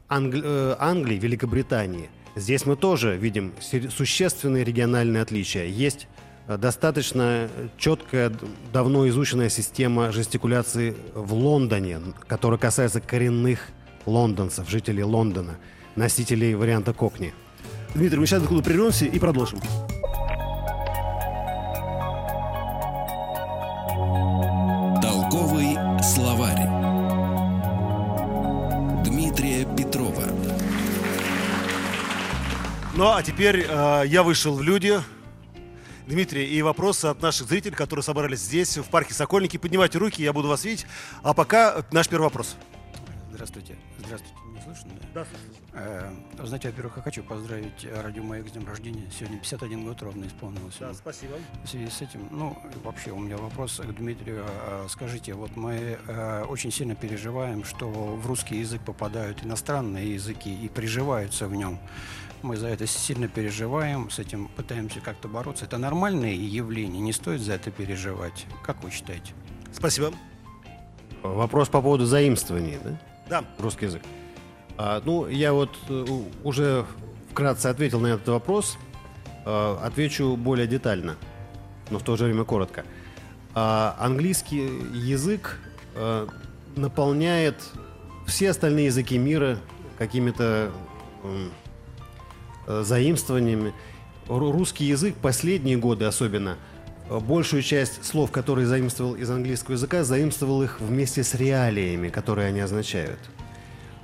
Англи- 0.08 0.42
э, 0.44 0.76
Англии, 0.78 1.18
Великобритании, 1.18 2.10
здесь 2.36 2.66
мы 2.66 2.76
тоже 2.76 3.16
видим 3.16 3.52
существенные 3.60 4.64
региональные 4.64 5.22
отличия. 5.22 5.64
Есть 5.64 6.08
э, 6.48 6.56
достаточно 6.56 7.48
четкая, 7.76 8.32
давно 8.72 9.08
изученная 9.08 9.48
система 9.48 10.12
жестикуляции 10.12 10.96
в 11.14 11.32
Лондоне, 11.34 12.00
которая 12.26 12.58
касается 12.58 13.00
коренных 13.00 13.68
лондонцев, 14.10 14.68
жителей 14.68 15.04
Лондона, 15.04 15.56
носителей 15.96 16.54
варианта 16.54 16.92
Кокни. 16.92 17.32
Дмитрий, 17.94 18.18
мы 18.18 18.26
сейчас 18.26 18.42
откуда 18.42 18.62
прервемся 18.62 19.04
и 19.04 19.18
продолжим. 19.18 19.60
Толковый 25.00 25.76
словарь 26.02 26.66
Дмитрия 29.04 29.66
Петрова 29.76 30.24
Ну 32.96 33.12
а 33.12 33.22
теперь 33.22 33.66
э, 33.68 34.02
я 34.06 34.22
вышел 34.22 34.54
в 34.56 34.62
люди. 34.62 35.00
Дмитрий, 36.06 36.44
и 36.44 36.60
вопросы 36.62 37.06
от 37.06 37.22
наших 37.22 37.46
зрителей, 37.48 37.76
которые 37.76 38.02
собрались 38.02 38.40
здесь, 38.40 38.76
в 38.78 38.90
парке 38.90 39.14
Сокольники. 39.14 39.56
Поднимайте 39.58 39.98
руки, 39.98 40.22
я 40.22 40.32
буду 40.32 40.48
вас 40.48 40.64
видеть. 40.64 40.86
А 41.22 41.34
пока 41.34 41.84
наш 41.92 42.08
первый 42.08 42.24
вопрос. 42.24 42.56
Здравствуйте. 43.30 43.76
Здравствуйте. 44.10 44.36
Не 44.52 44.60
слышно? 44.60 44.90
Да, 45.14 45.26
Э, 45.72 46.10
знаете, 46.42 46.68
во-первых, 46.70 46.96
я 46.96 47.02
хочу 47.02 47.22
поздравить 47.22 47.86
Радио 48.02 48.24
Маяк 48.24 48.48
с 48.48 48.50
днем 48.50 48.66
рождения. 48.66 49.08
Сегодня 49.16 49.38
51 49.38 49.84
год 49.84 50.02
ровно 50.02 50.24
исполнилось. 50.26 50.74
да, 50.80 50.86
ему. 50.86 50.94
спасибо. 50.96 51.34
В 51.64 51.68
связи 51.68 51.88
с 51.88 52.00
этим, 52.02 52.26
ну, 52.32 52.58
вообще 52.82 53.12
у 53.12 53.20
меня 53.20 53.36
вопрос 53.36 53.76
к 53.76 53.92
Дмитрию. 53.94 54.44
А, 54.48 54.86
Скажите, 54.88 55.34
вот 55.34 55.54
мы 55.54 55.96
э, 56.08 56.42
очень 56.48 56.72
сильно 56.72 56.96
переживаем, 56.96 57.62
что 57.62 57.86
в 57.88 58.26
русский 58.26 58.56
язык 58.56 58.82
попадают 58.82 59.44
иностранные 59.44 60.14
языки 60.14 60.52
и 60.52 60.68
приживаются 60.68 61.46
в 61.46 61.54
нем. 61.54 61.78
Мы 62.42 62.56
за 62.56 62.66
это 62.66 62.88
сильно 62.88 63.28
переживаем, 63.28 64.10
с 64.10 64.18
этим 64.18 64.48
пытаемся 64.48 64.98
как-то 64.98 65.28
бороться. 65.28 65.66
Это 65.66 65.78
нормальное 65.78 66.32
явление, 66.32 67.00
не 67.00 67.12
стоит 67.12 67.42
за 67.42 67.52
это 67.52 67.70
переживать. 67.70 68.46
Как 68.64 68.82
вы 68.82 68.90
считаете? 68.90 69.34
Спасибо. 69.72 70.12
Вопрос 71.22 71.68
по 71.68 71.80
поводу 71.80 72.06
заимствований, 72.06 72.78
да? 72.82 72.98
Да, 73.30 73.44
Русский 73.58 73.86
язык. 73.86 74.02
А, 74.76 75.00
ну, 75.04 75.28
я 75.28 75.52
вот 75.52 75.70
э, 75.88 76.04
уже 76.42 76.84
вкратце 77.30 77.68
ответил 77.68 78.00
на 78.00 78.08
этот 78.08 78.26
вопрос. 78.28 78.76
А, 79.46 79.80
отвечу 79.84 80.36
более 80.36 80.66
детально, 80.66 81.14
но 81.90 82.00
в 82.00 82.02
то 82.02 82.16
же 82.16 82.24
время 82.24 82.42
коротко. 82.42 82.84
А, 83.54 83.96
английский 84.00 84.68
язык 84.92 85.60
э, 85.94 86.26
наполняет 86.74 87.54
все 88.26 88.50
остальные 88.50 88.86
языки 88.86 89.16
мира 89.16 89.58
какими-то 89.96 90.72
э, 92.66 92.82
заимствованиями. 92.82 93.72
Ру- 94.26 94.50
Русский 94.50 94.86
язык 94.86 95.14
последние 95.14 95.76
годы 95.76 96.04
особенно 96.04 96.56
большую 97.18 97.62
часть 97.62 98.04
слов, 98.04 98.30
которые 98.30 98.66
заимствовал 98.66 99.14
из 99.14 99.28
английского 99.28 99.74
языка, 99.74 100.04
заимствовал 100.04 100.62
их 100.62 100.80
вместе 100.80 101.24
с 101.24 101.34
реалиями, 101.34 102.08
которые 102.08 102.48
они 102.48 102.60
означают. 102.60 103.18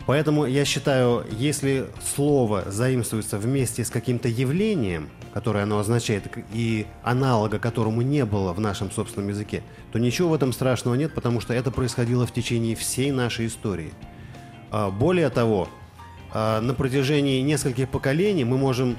Поэтому 0.06 0.46
я 0.46 0.64
считаю, 0.64 1.24
если 1.32 1.86
слово 2.14 2.64
заимствуется 2.70 3.38
вместе 3.38 3.84
с 3.84 3.90
каким-то 3.90 4.28
явлением, 4.28 5.10
которое 5.34 5.64
оно 5.64 5.80
означает, 5.80 6.24
и 6.52 6.86
аналога 7.02 7.58
которому 7.58 8.02
не 8.02 8.24
было 8.24 8.52
в 8.52 8.60
нашем 8.60 8.90
собственном 8.92 9.30
языке, 9.30 9.62
то 9.92 9.98
ничего 9.98 10.28
в 10.28 10.34
этом 10.34 10.52
страшного 10.52 10.94
нет, 10.94 11.12
потому 11.12 11.40
что 11.40 11.54
это 11.54 11.72
происходило 11.72 12.24
в 12.24 12.32
течение 12.32 12.76
всей 12.76 13.10
нашей 13.10 13.46
истории. 13.48 13.92
А, 14.70 14.90
Более 14.90 15.28
того, 15.28 15.68
а, 16.32 16.60
на 16.60 16.72
протяжении 16.72 17.40
нескольких 17.40 17.88
поколений 17.88 18.44
мы 18.44 18.58
можем 18.58 18.96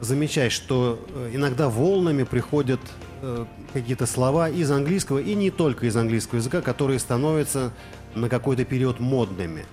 замечать, 0.00 0.52
что 0.52 0.98
э, 1.08 1.30
иногда 1.34 1.68
волнами 1.68 2.22
приходят 2.24 2.80
э, 3.22 3.44
какие-то 3.72 4.06
слова 4.06 4.48
из 4.48 4.70
английского 4.70 5.18
и 5.18 5.34
не 5.34 5.50
только 5.50 5.86
из 5.86 5.96
английского 5.96 6.38
языка, 6.38 6.60
которые 6.60 6.98
становятся 6.98 7.72
на 8.14 8.28
какой-то 8.28 8.64
период 8.64 9.00
модными. 9.00 9.64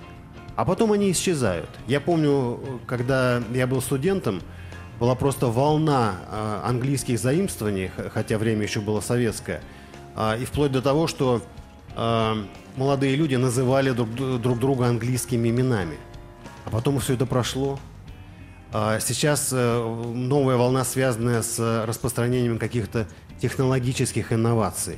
А 0.56 0.66
потом 0.66 0.92
они 0.92 1.12
исчезают. 1.12 1.70
Я 1.88 2.02
помню, 2.02 2.60
э, 2.62 2.78
когда 2.88 3.44
я 3.54 3.68
был 3.68 3.82
студентом, 3.82 4.42
была 5.00 5.14
просто 5.16 5.48
волна 5.48 6.16
э, 6.32 6.62
английских 6.66 7.20
заимствований, 7.20 7.92
хотя 8.14 8.38
время 8.38 8.64
еще 8.64 8.80
было 8.82 9.00
советское, 9.00 9.62
А, 10.16 10.36
и 10.36 10.46
вплоть 10.46 10.72
до 10.72 10.82
того, 10.82 11.06
что 11.06 11.44
э, 11.96 12.44
молодые 12.76 13.16
люди 13.16 13.36
называли 13.36 13.92
друг, 13.92 14.10
друг 14.42 14.60
друга 14.60 14.88
английскими 14.88 15.50
именами. 15.50 15.98
А 16.66 16.72
потом 16.72 17.00
все 17.00 17.14
это 17.14 17.26
прошло. 17.26 17.80
Сейчас 19.00 19.50
э, 19.54 20.12
новая 20.14 20.58
волна, 20.58 20.84
связанная 20.84 21.42
с 21.42 21.86
распространением 21.86 22.58
каких-то 22.58 23.08
технологических 23.40 24.34
инноваций. 24.34 24.98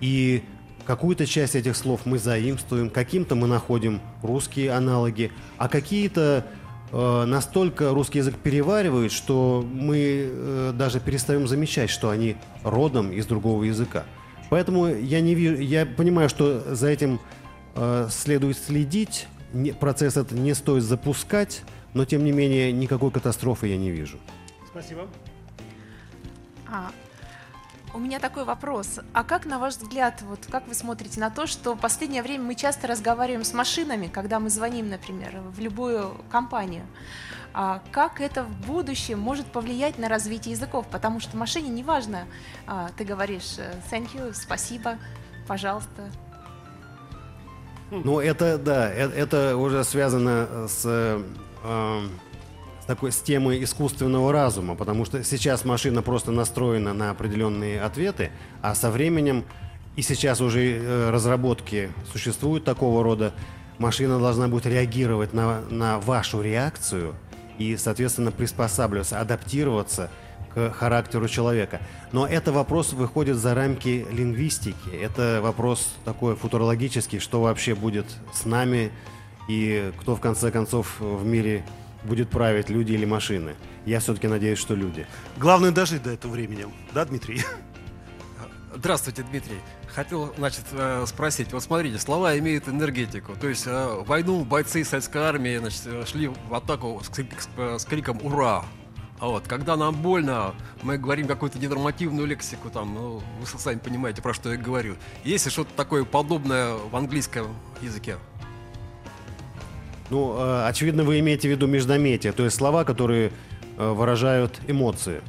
И 0.00 0.42
какую-то 0.84 1.26
часть 1.26 1.54
этих 1.54 1.76
слов 1.76 2.00
мы 2.04 2.18
заимствуем, 2.18 2.90
каким-то 2.90 3.34
мы 3.34 3.46
находим 3.46 4.00
русские 4.22 4.72
аналоги, 4.72 5.30
а 5.58 5.68
какие-то 5.68 6.46
э, 6.90 7.24
настолько 7.24 7.90
русский 7.90 8.18
язык 8.18 8.36
переваривают, 8.36 9.12
что 9.12 9.64
мы 9.72 9.96
э, 10.28 10.72
даже 10.74 10.98
перестаем 11.00 11.46
замечать, 11.46 11.90
что 11.90 12.10
они 12.10 12.36
родом 12.64 13.12
из 13.12 13.26
другого 13.26 13.62
языка. 13.64 14.04
Поэтому 14.50 14.86
я 14.88 15.20
не 15.20 15.34
вижу, 15.34 15.62
я 15.62 15.86
понимаю, 15.86 16.28
что 16.28 16.74
за 16.74 16.88
этим 16.88 17.20
э, 17.74 18.08
следует 18.10 18.58
следить, 18.58 19.28
не- 19.52 19.72
процесс 19.72 20.16
этот 20.16 20.32
не 20.32 20.52
стоит 20.54 20.82
запускать, 20.82 21.62
но 21.94 22.04
тем 22.04 22.24
не 22.24 22.32
менее 22.32 22.72
никакой 22.72 23.10
катастрофы 23.10 23.68
я 23.68 23.76
не 23.76 23.90
вижу. 23.90 24.18
спасибо. 24.68 25.06
А, 26.66 26.90
у 27.94 27.98
меня 27.98 28.18
такой 28.18 28.44
вопрос. 28.44 29.00
А 29.12 29.24
как, 29.24 29.46
на 29.46 29.58
ваш 29.58 29.76
взгляд, 29.76 30.22
вот 30.22 30.40
как 30.50 30.66
вы 30.66 30.74
смотрите 30.74 31.20
на 31.20 31.30
то, 31.30 31.46
что 31.46 31.74
в 31.74 31.78
последнее 31.78 32.22
время 32.22 32.44
мы 32.44 32.54
часто 32.54 32.86
разговариваем 32.86 33.44
с 33.44 33.52
машинами, 33.52 34.08
когда 34.08 34.38
мы 34.38 34.50
звоним, 34.50 34.88
например, 34.88 35.40
в 35.40 35.60
любую 35.60 36.16
компанию? 36.30 36.86
А 37.54 37.82
как 37.90 38.20
это 38.20 38.44
в 38.44 38.66
будущем 38.66 39.18
может 39.18 39.46
повлиять 39.46 39.98
на 39.98 40.08
развитие 40.08 40.52
языков? 40.52 40.86
Потому 40.90 41.20
что 41.20 41.36
машине 41.36 41.68
не 41.68 41.82
важно, 41.82 42.24
а, 42.66 42.88
ты 42.96 43.04
говоришь 43.04 43.58
э, 43.58 43.74
thank 43.90 44.14
you, 44.14 44.32
спасибо, 44.32 44.96
пожалуйста. 45.46 46.10
Ну, 47.90 48.20
это, 48.20 48.56
да, 48.56 48.90
э- 48.90 49.10
это, 49.10 49.58
уже 49.58 49.84
связано 49.84 50.66
с, 50.66 50.82
э, 50.86 51.22
с 52.82 52.84
такой, 52.84 53.12
с 53.12 53.20
темой 53.20 53.62
искусственного 53.62 54.32
разума, 54.32 54.74
потому 54.74 55.04
что 55.04 55.22
сейчас 55.22 55.64
машина 55.64 56.02
просто 56.02 56.32
настроена 56.32 56.92
на 56.92 57.10
определенные 57.10 57.80
ответы, 57.80 58.30
а 58.60 58.74
со 58.74 58.90
временем, 58.90 59.44
и 59.94 60.02
сейчас 60.02 60.40
уже 60.40 60.78
э, 60.78 61.10
разработки 61.10 61.92
существуют 62.10 62.64
такого 62.64 63.04
рода, 63.04 63.34
машина 63.78 64.18
должна 64.18 64.48
будет 64.48 64.66
реагировать 64.66 65.32
на, 65.32 65.60
на 65.70 66.00
вашу 66.00 66.42
реакцию 66.42 67.14
и, 67.56 67.76
соответственно, 67.76 68.32
приспосабливаться, 68.32 69.20
адаптироваться 69.20 70.10
к 70.52 70.72
характеру 70.72 71.28
человека. 71.28 71.80
Но 72.10 72.26
это 72.26 72.50
вопрос 72.50 72.92
выходит 72.92 73.36
за 73.36 73.54
рамки 73.54 74.04
лингвистики. 74.10 74.90
Это 75.00 75.38
вопрос 75.40 75.94
такой 76.04 76.34
футурологический, 76.34 77.20
что 77.20 77.42
вообще 77.42 77.76
будет 77.76 78.06
с 78.34 78.44
нами 78.44 78.90
и 79.48 79.92
кто 80.00 80.16
в 80.16 80.20
конце 80.20 80.50
концов 80.50 80.96
в 80.98 81.24
мире 81.24 81.64
будет 82.04 82.30
править, 82.30 82.70
люди 82.70 82.92
или 82.92 83.04
машины. 83.04 83.54
Я 83.86 84.00
все-таки 84.00 84.28
надеюсь, 84.28 84.58
что 84.58 84.74
люди. 84.74 85.06
Главное 85.36 85.70
дожить 85.70 86.02
до 86.02 86.10
этого 86.10 86.32
времени. 86.32 86.66
Да, 86.92 87.04
Дмитрий? 87.04 87.42
Здравствуйте, 88.74 89.22
Дмитрий. 89.22 89.58
Хотел, 89.94 90.32
значит, 90.38 90.64
э, 90.72 91.04
спросить. 91.06 91.52
Вот 91.52 91.62
смотрите, 91.62 91.98
слова 91.98 92.38
имеют 92.38 92.68
энергетику. 92.68 93.34
То 93.38 93.48
есть 93.48 93.66
э, 93.66 94.00
в 94.00 94.06
войну 94.06 94.44
бойцы 94.44 94.82
советской 94.84 95.22
армии 95.22 95.58
значит, 95.58 95.82
э, 95.84 96.04
шли 96.06 96.28
в 96.28 96.54
атаку 96.54 97.00
с, 97.04 97.10
крик- 97.10 97.38
с, 97.38 97.82
с 97.82 97.84
криком 97.84 98.18
«Ура!». 98.22 98.64
А 99.20 99.28
вот, 99.28 99.46
когда 99.46 99.76
нам 99.76 99.94
больно, 99.94 100.52
мы 100.82 100.98
говорим 100.98 101.28
какую-то 101.28 101.58
ненормативную 101.60 102.26
лексику, 102.26 102.70
там, 102.70 102.94
ну, 102.94 103.22
вы 103.38 103.46
сами 103.46 103.78
понимаете, 103.78 104.20
про 104.20 104.34
что 104.34 104.50
я 104.50 104.56
говорю. 104.56 104.96
Есть 105.22 105.44
ли 105.44 105.52
что-то 105.52 105.72
такое 105.76 106.04
подобное 106.04 106.74
в 106.74 106.96
английском 106.96 107.54
языке? 107.80 108.16
Ну, 110.12 110.36
э, 110.36 110.66
очевидно, 110.68 111.04
вы 111.04 111.20
имеете 111.20 111.48
в 111.48 111.50
виду 111.50 111.66
междометия, 111.66 112.32
то 112.32 112.44
есть 112.44 112.56
слова, 112.56 112.84
которые 112.84 113.32
э, 113.78 113.92
выражают 113.92 114.60
эмоции. 114.68 115.22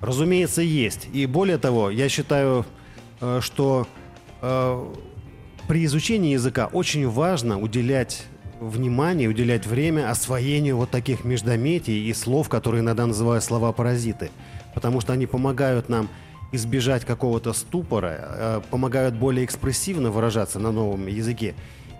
Разумеется, 0.00 0.62
есть. 0.62 1.06
И 1.12 1.26
более 1.26 1.58
того, 1.58 1.90
я 1.90 2.08
считаю, 2.08 2.66
э, 3.20 3.38
что 3.40 3.86
при 5.68 5.84
изучении 5.86 6.32
языка 6.32 6.66
очень 6.66 7.08
важно 7.08 7.58
уделять 7.58 8.24
внимание, 8.60 9.28
уделять 9.28 9.66
время 9.66 10.10
освоению 10.10 10.76
вот 10.76 10.90
таких 10.90 11.24
междометий 11.24 12.08
и 12.08 12.12
слов, 12.12 12.48
которые 12.48 12.80
иногда 12.80 13.06
называют 13.06 13.42
слова-паразиты. 13.44 14.30
Потому 14.74 15.00
что 15.00 15.12
они 15.14 15.26
помогают 15.26 15.88
нам 15.88 16.08
избежать 16.52 17.04
какого-то 17.04 17.54
ступора, 17.54 18.62
помогают 18.70 19.14
более 19.14 19.44
экспрессивно 19.44 20.10
выражаться 20.10 20.58
на 20.58 20.70
новом 20.70 21.06
языке. 21.06 21.54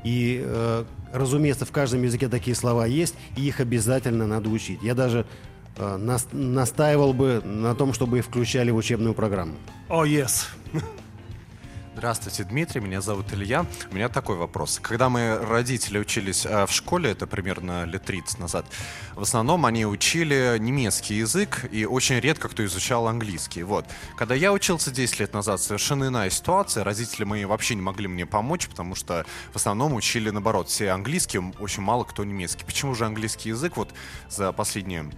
И, 0.07 0.41
э, 0.41 0.85
разумеется, 1.13 1.65
в 1.67 1.73
каждом 1.73 2.05
языке 2.05 2.29
такие 2.29 2.55
слова 2.55 2.87
есть, 2.87 3.17
и 3.37 3.43
их 3.45 3.59
обязательно 3.59 4.25
надо 4.29 4.49
учить. 4.51 4.79
Я 4.81 4.95
даже 4.95 5.27
э, 5.79 5.97
нас- 5.97 6.29
настаивал 6.31 7.13
бы 7.13 7.43
на 7.45 7.75
том, 7.75 7.93
чтобы 7.93 8.19
их 8.19 8.25
включали 8.25 8.71
в 8.71 8.77
учебную 8.77 9.15
программу. 9.15 9.57
О, 9.89 10.05
yes. 10.07 10.47
Здравствуйте, 11.97 12.45
Дмитрий, 12.45 12.83
меня 12.83 13.01
зовут 13.01 13.33
Илья. 13.33 13.65
У 13.91 13.95
меня 13.95 14.11
такой 14.11 14.37
вопрос. 14.37 14.79
Когда 14.83 15.09
мы, 15.09 15.39
родители, 15.39 15.99
учились 15.99 16.45
э, 16.45 16.67
в 16.67 16.71
школе, 16.71 17.13
это 17.13 17.27
примерно 17.27 17.87
лет 17.87 18.05
30 18.05 18.39
назад, 18.39 18.67
в 19.15 19.23
основном 19.23 19.65
они 19.65 19.87
учили 19.87 20.59
немецкий 20.59 21.15
язык, 21.15 21.67
и 21.73 21.87
очень 21.87 22.21
редко 22.21 22.51
кто 22.51 22.63
изучал 22.67 23.09
английский. 23.09 23.63
Вот. 23.63 23.87
Когда 24.19 24.35
я 24.35 24.53
учился 24.53 24.91
10 24.91 25.21
лет 25.21 25.33
назад, 25.33 25.59
совершенно 25.59 26.09
иная 26.09 26.29
ситуация. 26.29 26.85
Родители 26.85 27.25
мои 27.25 27.47
вообще 27.47 27.75
не 27.75 27.81
могли 27.81 28.09
мне 28.09 28.27
помочь, 28.27 28.69
потому 28.69 28.95
что 28.95 29.25
в 29.53 29.57
основном 29.57 29.95
учили, 29.95 30.29
наоборот, 30.29 30.69
все 30.69 30.91
английский, 30.91 31.39
очень 31.39 31.83
мало 31.83 32.05
кто 32.05 32.25
немецкий. 32.25 32.67
Почему 32.67 32.95
же 32.95 33.07
английский 33.07 33.49
язык 33.49 33.79
вот 33.79 33.95
за 34.29 34.53
последние 34.53 35.11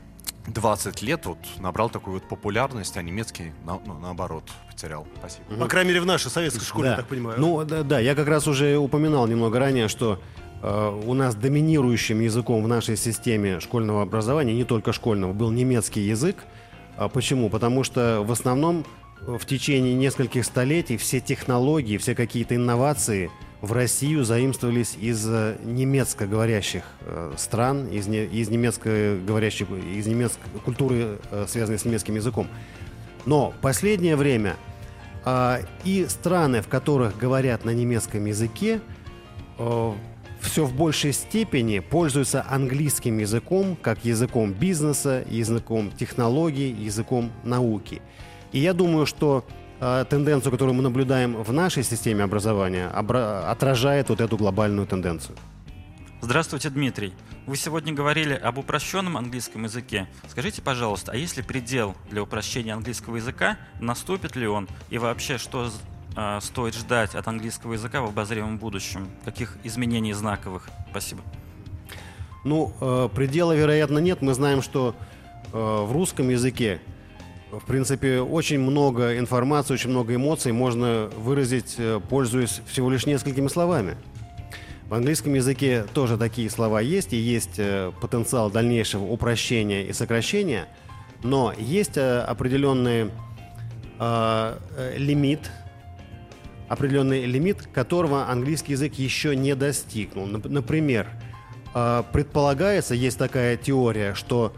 20 0.47 1.03
лет 1.03 1.26
вот 1.26 1.39
набрал 1.61 1.91
такую 1.91 2.14
вот 2.14 2.29
популярность, 2.29 2.97
а 2.97 3.03
немецкий, 3.03 3.53
на- 3.64 3.81
ну, 3.85 3.99
наоборот, 3.99 4.45
потерял? 4.70 5.07
Спасибо. 5.18 5.45
По 5.61 5.66
крайней 5.68 5.89
мере, 5.91 6.01
в 6.01 6.07
нашей 6.07 6.31
советской 6.31 6.64
школе, 6.64 6.85
Да. 6.85 6.91
я 6.93 6.97
так 6.97 7.07
понимаю. 7.07 7.39
Ну, 7.41 7.64
да, 7.64 7.83
да, 7.83 7.99
я 8.01 8.14
как 8.14 8.29
раз 8.29 8.47
уже 8.47 8.76
упоминал 8.79 9.26
немного 9.26 9.59
ранее, 9.59 9.89
что 9.89 10.20
э, 10.62 11.01
у 11.07 11.14
нас 11.14 11.35
доминирующим 11.35 12.20
языком 12.20 12.64
в 12.64 12.68
нашей 12.68 12.97
системе 12.97 13.61
школьного 13.61 14.03
образования, 14.03 14.55
не 14.55 14.64
только 14.64 14.93
школьного, 14.93 15.33
был 15.33 15.51
немецкий 15.51 16.01
язык. 16.01 16.37
А 16.97 17.09
почему? 17.09 17.49
Потому 17.51 17.85
что 17.85 18.22
в 18.26 18.33
основном 18.33 18.85
в 19.20 19.45
течение 19.47 19.95
нескольких 19.95 20.45
столетий 20.45 20.97
все 20.97 21.20
технологии, 21.20 21.97
все 21.99 22.14
какие-то 22.14 22.57
инновации 22.57 23.31
в 23.61 23.72
Россию 23.72 24.24
заимствовались 24.24 24.96
из 25.00 25.26
э, 25.28 25.56
немецко 25.64 26.26
говорящих 26.26 26.84
э, 27.00 27.34
стран, 27.36 27.88
из, 27.88 28.06
не, 28.06 28.24
из 28.24 28.48
немецко 28.50 29.18
говорящей, 29.26 29.66
из 29.96 30.06
немецкой 30.06 30.48
культуры, 30.64 31.18
э, 31.30 31.46
связанной 31.48 31.78
с 31.78 31.84
немецким 31.84 32.14
языком. 32.14 32.46
Но 33.26 33.52
последнее 33.61 34.14
время 34.14 34.56
э, 35.24 35.62
и 35.84 36.06
страны, 36.09 36.62
в 36.62 36.68
которых 36.68 37.18
говорят 37.18 37.64
на 37.64 37.70
немецком 37.70 38.26
языке, 38.26 38.80
э, 39.59 39.92
все 40.40 40.64
в 40.64 40.72
большей 40.72 41.12
степени 41.12 41.80
пользуются 41.80 42.46
английским 42.48 43.18
языком 43.18 43.76
как 43.82 44.04
языком 44.04 44.52
бизнеса, 44.52 45.24
языком 45.28 45.90
технологий, 45.90 46.70
языком 46.70 47.32
науки. 47.42 48.00
И 48.52 48.61
я 48.61 48.72
думаю, 48.72 49.04
что 49.04 49.44
э, 49.81 50.05
тенденцию, 50.09 50.53
которую 50.53 50.74
мы 50.74 50.83
наблюдаем 50.83 51.43
в 51.43 51.53
нашей 51.53 51.83
системе 51.83 52.24
образования, 52.24 52.91
обра- 52.95 53.45
отражает 53.51 54.09
вот 54.09 54.20
эту 54.20 54.37
глобальную 54.37 54.87
тенденцию. 54.87 55.37
Здравствуйте, 56.20 56.70
Дмитрий. 56.70 57.14
Вы 57.47 57.57
сегодня 57.57 57.95
говорили 57.95 58.35
об 58.35 58.59
упрощенном 58.59 59.16
английском 59.16 59.64
языке. 59.64 60.09
Скажите, 60.29 60.61
пожалуйста, 60.61 61.12
а 61.12 61.16
есть 61.16 61.37
ли 61.37 61.43
предел 61.43 61.95
для 62.11 62.22
упрощения 62.22 62.74
английского 62.74 63.16
языка? 63.16 63.57
Наступит 63.81 64.37
ли 64.37 64.47
он? 64.47 64.68
И 64.91 64.99
вообще, 64.99 65.39
что 65.39 65.70
э, 66.16 66.39
стоит 66.43 66.74
ждать 66.74 67.14
от 67.14 67.26
английского 67.29 67.74
языка 67.74 68.03
в 68.03 68.07
обозримом 68.07 68.59
будущем? 68.59 69.09
Каких 69.24 69.57
изменений 69.64 70.12
знаковых? 70.12 70.68
Спасибо. 70.91 71.22
Ну, 72.45 72.74
э, 72.81 73.09
предела, 73.14 73.53
вероятно, 73.53 73.99
нет. 73.99 74.20
Мы 74.20 74.35
знаем, 74.35 74.61
что 74.61 74.95
э, 75.53 75.57
в 75.57 75.93
русском 75.93 76.29
языке, 76.29 76.81
в 77.51 77.64
принципе, 77.64 78.20
очень 78.20 78.61
много 78.61 79.18
информации, 79.18 79.74
очень 79.74 79.90
много 79.90 80.14
эмоций 80.14 80.53
можно 80.53 81.11
выразить, 81.16 81.76
э, 81.78 82.01
пользуясь 82.09 82.61
всего 82.66 82.90
лишь 82.90 83.07
несколькими 83.07 83.49
словами. 83.49 83.96
В 84.88 84.94
английском 84.94 85.34
языке 85.34 85.84
тоже 85.92 86.16
такие 86.16 86.49
слова 86.51 86.80
есть, 86.80 87.12
и 87.12 87.16
есть 87.16 87.59
э, 87.59 87.92
потенциал 88.01 88.51
дальнейшего 88.51 89.05
упрощения 89.05 89.82
и 89.82 89.92
сокращения, 89.92 90.66
но 91.22 91.53
есть 91.59 91.96
э, 91.96 92.20
определенный 92.20 93.11
э, 93.99 94.55
лимит, 94.96 95.51
определенный 96.68 97.24
лимит, 97.26 97.66
которого 97.72 98.28
английский 98.30 98.72
язык 98.72 98.94
еще 98.94 99.36
не 99.36 99.55
достигнул. 99.55 100.26
Нап- 100.26 100.49
Например, 100.49 101.07
предполагается, 102.12 102.94
есть 102.94 103.18
такая 103.18 103.57
теория, 103.59 104.14
что 104.14 104.55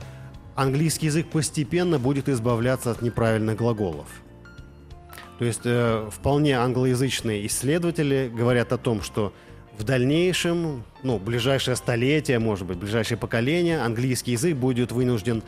английский 0.61 1.07
язык 1.07 1.29
постепенно 1.31 1.99
будет 1.99 2.29
избавляться 2.29 2.91
от 2.91 3.01
неправильных 3.01 3.57
глаголов. 3.57 4.09
То 5.39 5.47
есть 5.47 5.63
э, 5.65 6.07
вполне 6.13 6.59
англоязычные 6.59 7.47
исследователи 7.47 8.31
говорят 8.33 8.73
о 8.73 8.77
том, 8.77 9.01
что 9.01 9.33
в 9.79 9.85
дальнейшем, 9.85 10.85
ну, 11.03 11.19
ближайшее 11.19 11.77
столетие, 11.77 12.39
может 12.39 12.67
быть, 12.67 12.77
ближайшее 12.77 13.17
поколение, 13.17 13.81
английский 13.81 14.33
язык 14.33 14.55
будет 14.55 14.93
вынужден 14.93 15.43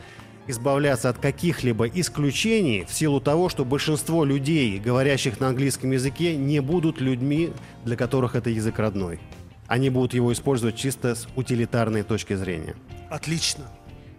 избавляться 0.47 1.09
от 1.09 1.19
каких-либо 1.19 1.87
исключений 1.87 2.83
в 2.83 2.91
силу 2.91 3.21
того, 3.21 3.49
что 3.49 3.65
большинство 3.65 4.25
людей, 4.25 4.79
говорящих 4.79 5.39
на 5.39 5.49
английском 5.49 5.91
языке, 5.91 6.35
не 6.35 6.59
будут 6.59 6.99
людьми, 6.99 7.51
для 7.85 7.95
которых 7.95 8.35
это 8.35 8.49
язык 8.49 8.79
родной. 8.79 9.19
Они 9.67 9.91
будут 9.91 10.15
его 10.15 10.33
использовать 10.33 10.75
чисто 10.75 11.13
с 11.13 11.27
утилитарной 11.35 12.01
точки 12.01 12.33
зрения. 12.33 12.75
Отлично. 13.11 13.65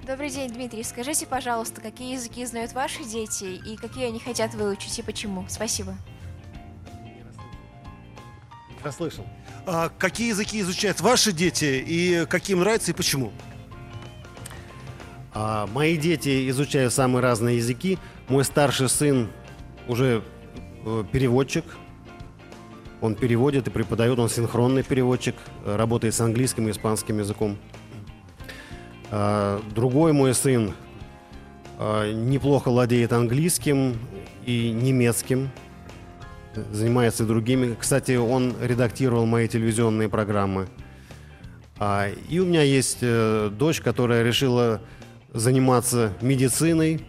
Добрый 0.06 0.28
день, 0.28 0.50
Дмитрий. 0.52 0.82
Скажите, 0.82 1.24
пожалуйста, 1.24 1.80
какие 1.80 2.12
языки 2.12 2.44
знают 2.44 2.74
ваши 2.74 3.04
дети 3.04 3.44
и 3.44 3.74
какие 3.76 4.08
они 4.08 4.20
хотят 4.20 4.52
выучить 4.52 4.98
и 4.98 5.02
почему? 5.02 5.46
Спасибо. 5.48 5.94
Расслышал. 8.82 9.24
А 9.64 9.88
какие 9.88 10.28
языки 10.28 10.60
изучают 10.60 11.00
ваши 11.00 11.32
дети 11.32 11.82
и 11.86 12.26
каким 12.28 12.60
нравится 12.60 12.90
и 12.90 12.94
почему? 12.94 13.32
А, 15.32 15.66
мои 15.68 15.96
дети 15.96 16.50
изучают 16.50 16.92
самые 16.92 17.22
разные 17.22 17.56
языки. 17.56 17.98
Мой 18.28 18.44
старший 18.44 18.90
сын 18.90 19.30
уже 19.88 20.22
э, 20.84 21.04
переводчик. 21.10 21.64
Он 23.00 23.14
переводит 23.14 23.68
и 23.68 23.70
преподает, 23.70 24.18
он 24.18 24.28
синхронный 24.28 24.82
переводчик, 24.82 25.34
э, 25.64 25.76
работает 25.76 26.14
с 26.14 26.20
английским 26.20 26.68
и 26.68 26.72
испанским 26.72 27.20
языком. 27.20 27.56
А, 29.16 29.62
другой 29.72 30.12
мой 30.12 30.34
сын 30.34 30.74
а, 31.78 32.12
неплохо 32.12 32.68
владеет 32.68 33.12
английским 33.12 33.96
и 34.44 34.72
немецким, 34.72 35.50
занимается 36.72 37.22
и 37.22 37.26
другими. 37.28 37.76
Кстати, 37.78 38.16
он 38.16 38.56
редактировал 38.60 39.24
мои 39.24 39.46
телевизионные 39.46 40.08
программы. 40.08 40.66
А, 41.78 42.08
и 42.28 42.40
у 42.40 42.44
меня 42.46 42.62
есть 42.62 42.98
э, 43.02 43.50
дочь, 43.56 43.80
которая 43.80 44.24
решила 44.24 44.80
заниматься 45.32 46.12
медициной 46.20 47.06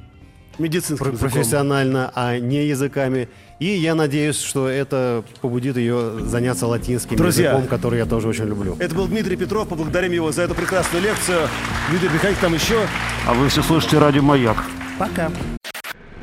Медицинским 0.60 0.98
пр- 0.98 1.14
языком. 1.14 1.32
профессионально, 1.32 2.12
а 2.14 2.38
не 2.38 2.68
языками. 2.68 3.30
И 3.60 3.68
я 3.68 3.96
надеюсь, 3.96 4.38
что 4.40 4.68
это 4.68 5.24
побудит 5.42 5.78
ее 5.78 6.20
заняться 6.26 6.68
латинским 6.68 7.16
Друзья. 7.16 7.52
языком, 7.52 7.68
который 7.68 8.00
я 8.00 8.06
тоже 8.06 8.28
очень 8.28 8.46
люблю. 8.46 8.76
Это 8.80 8.94
был 8.94 9.08
Дмитрий 9.08 9.38
Петров. 9.38 9.70
Поблагодарим 9.70 10.12
его 10.12 10.32
за 10.32 10.42
эту 10.42 10.56
прекрасную 10.56 11.04
лекцию. 11.04 11.48
Дмитрий, 11.90 12.10
приходите 12.10 12.42
там 12.42 12.54
еще. 12.54 12.86
А 13.26 13.34
вы 13.34 13.48
все 13.48 13.64
слушаете 13.64 14.00
радио 14.00 14.22
«Маяк». 14.22 14.58
Пока. 15.00 15.32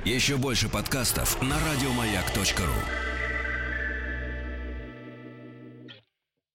Еще 0.05 0.37
больше 0.37 0.69
подкастов 0.69 1.41
на 1.41 1.57
радиомаяк.ру. 1.71 3.12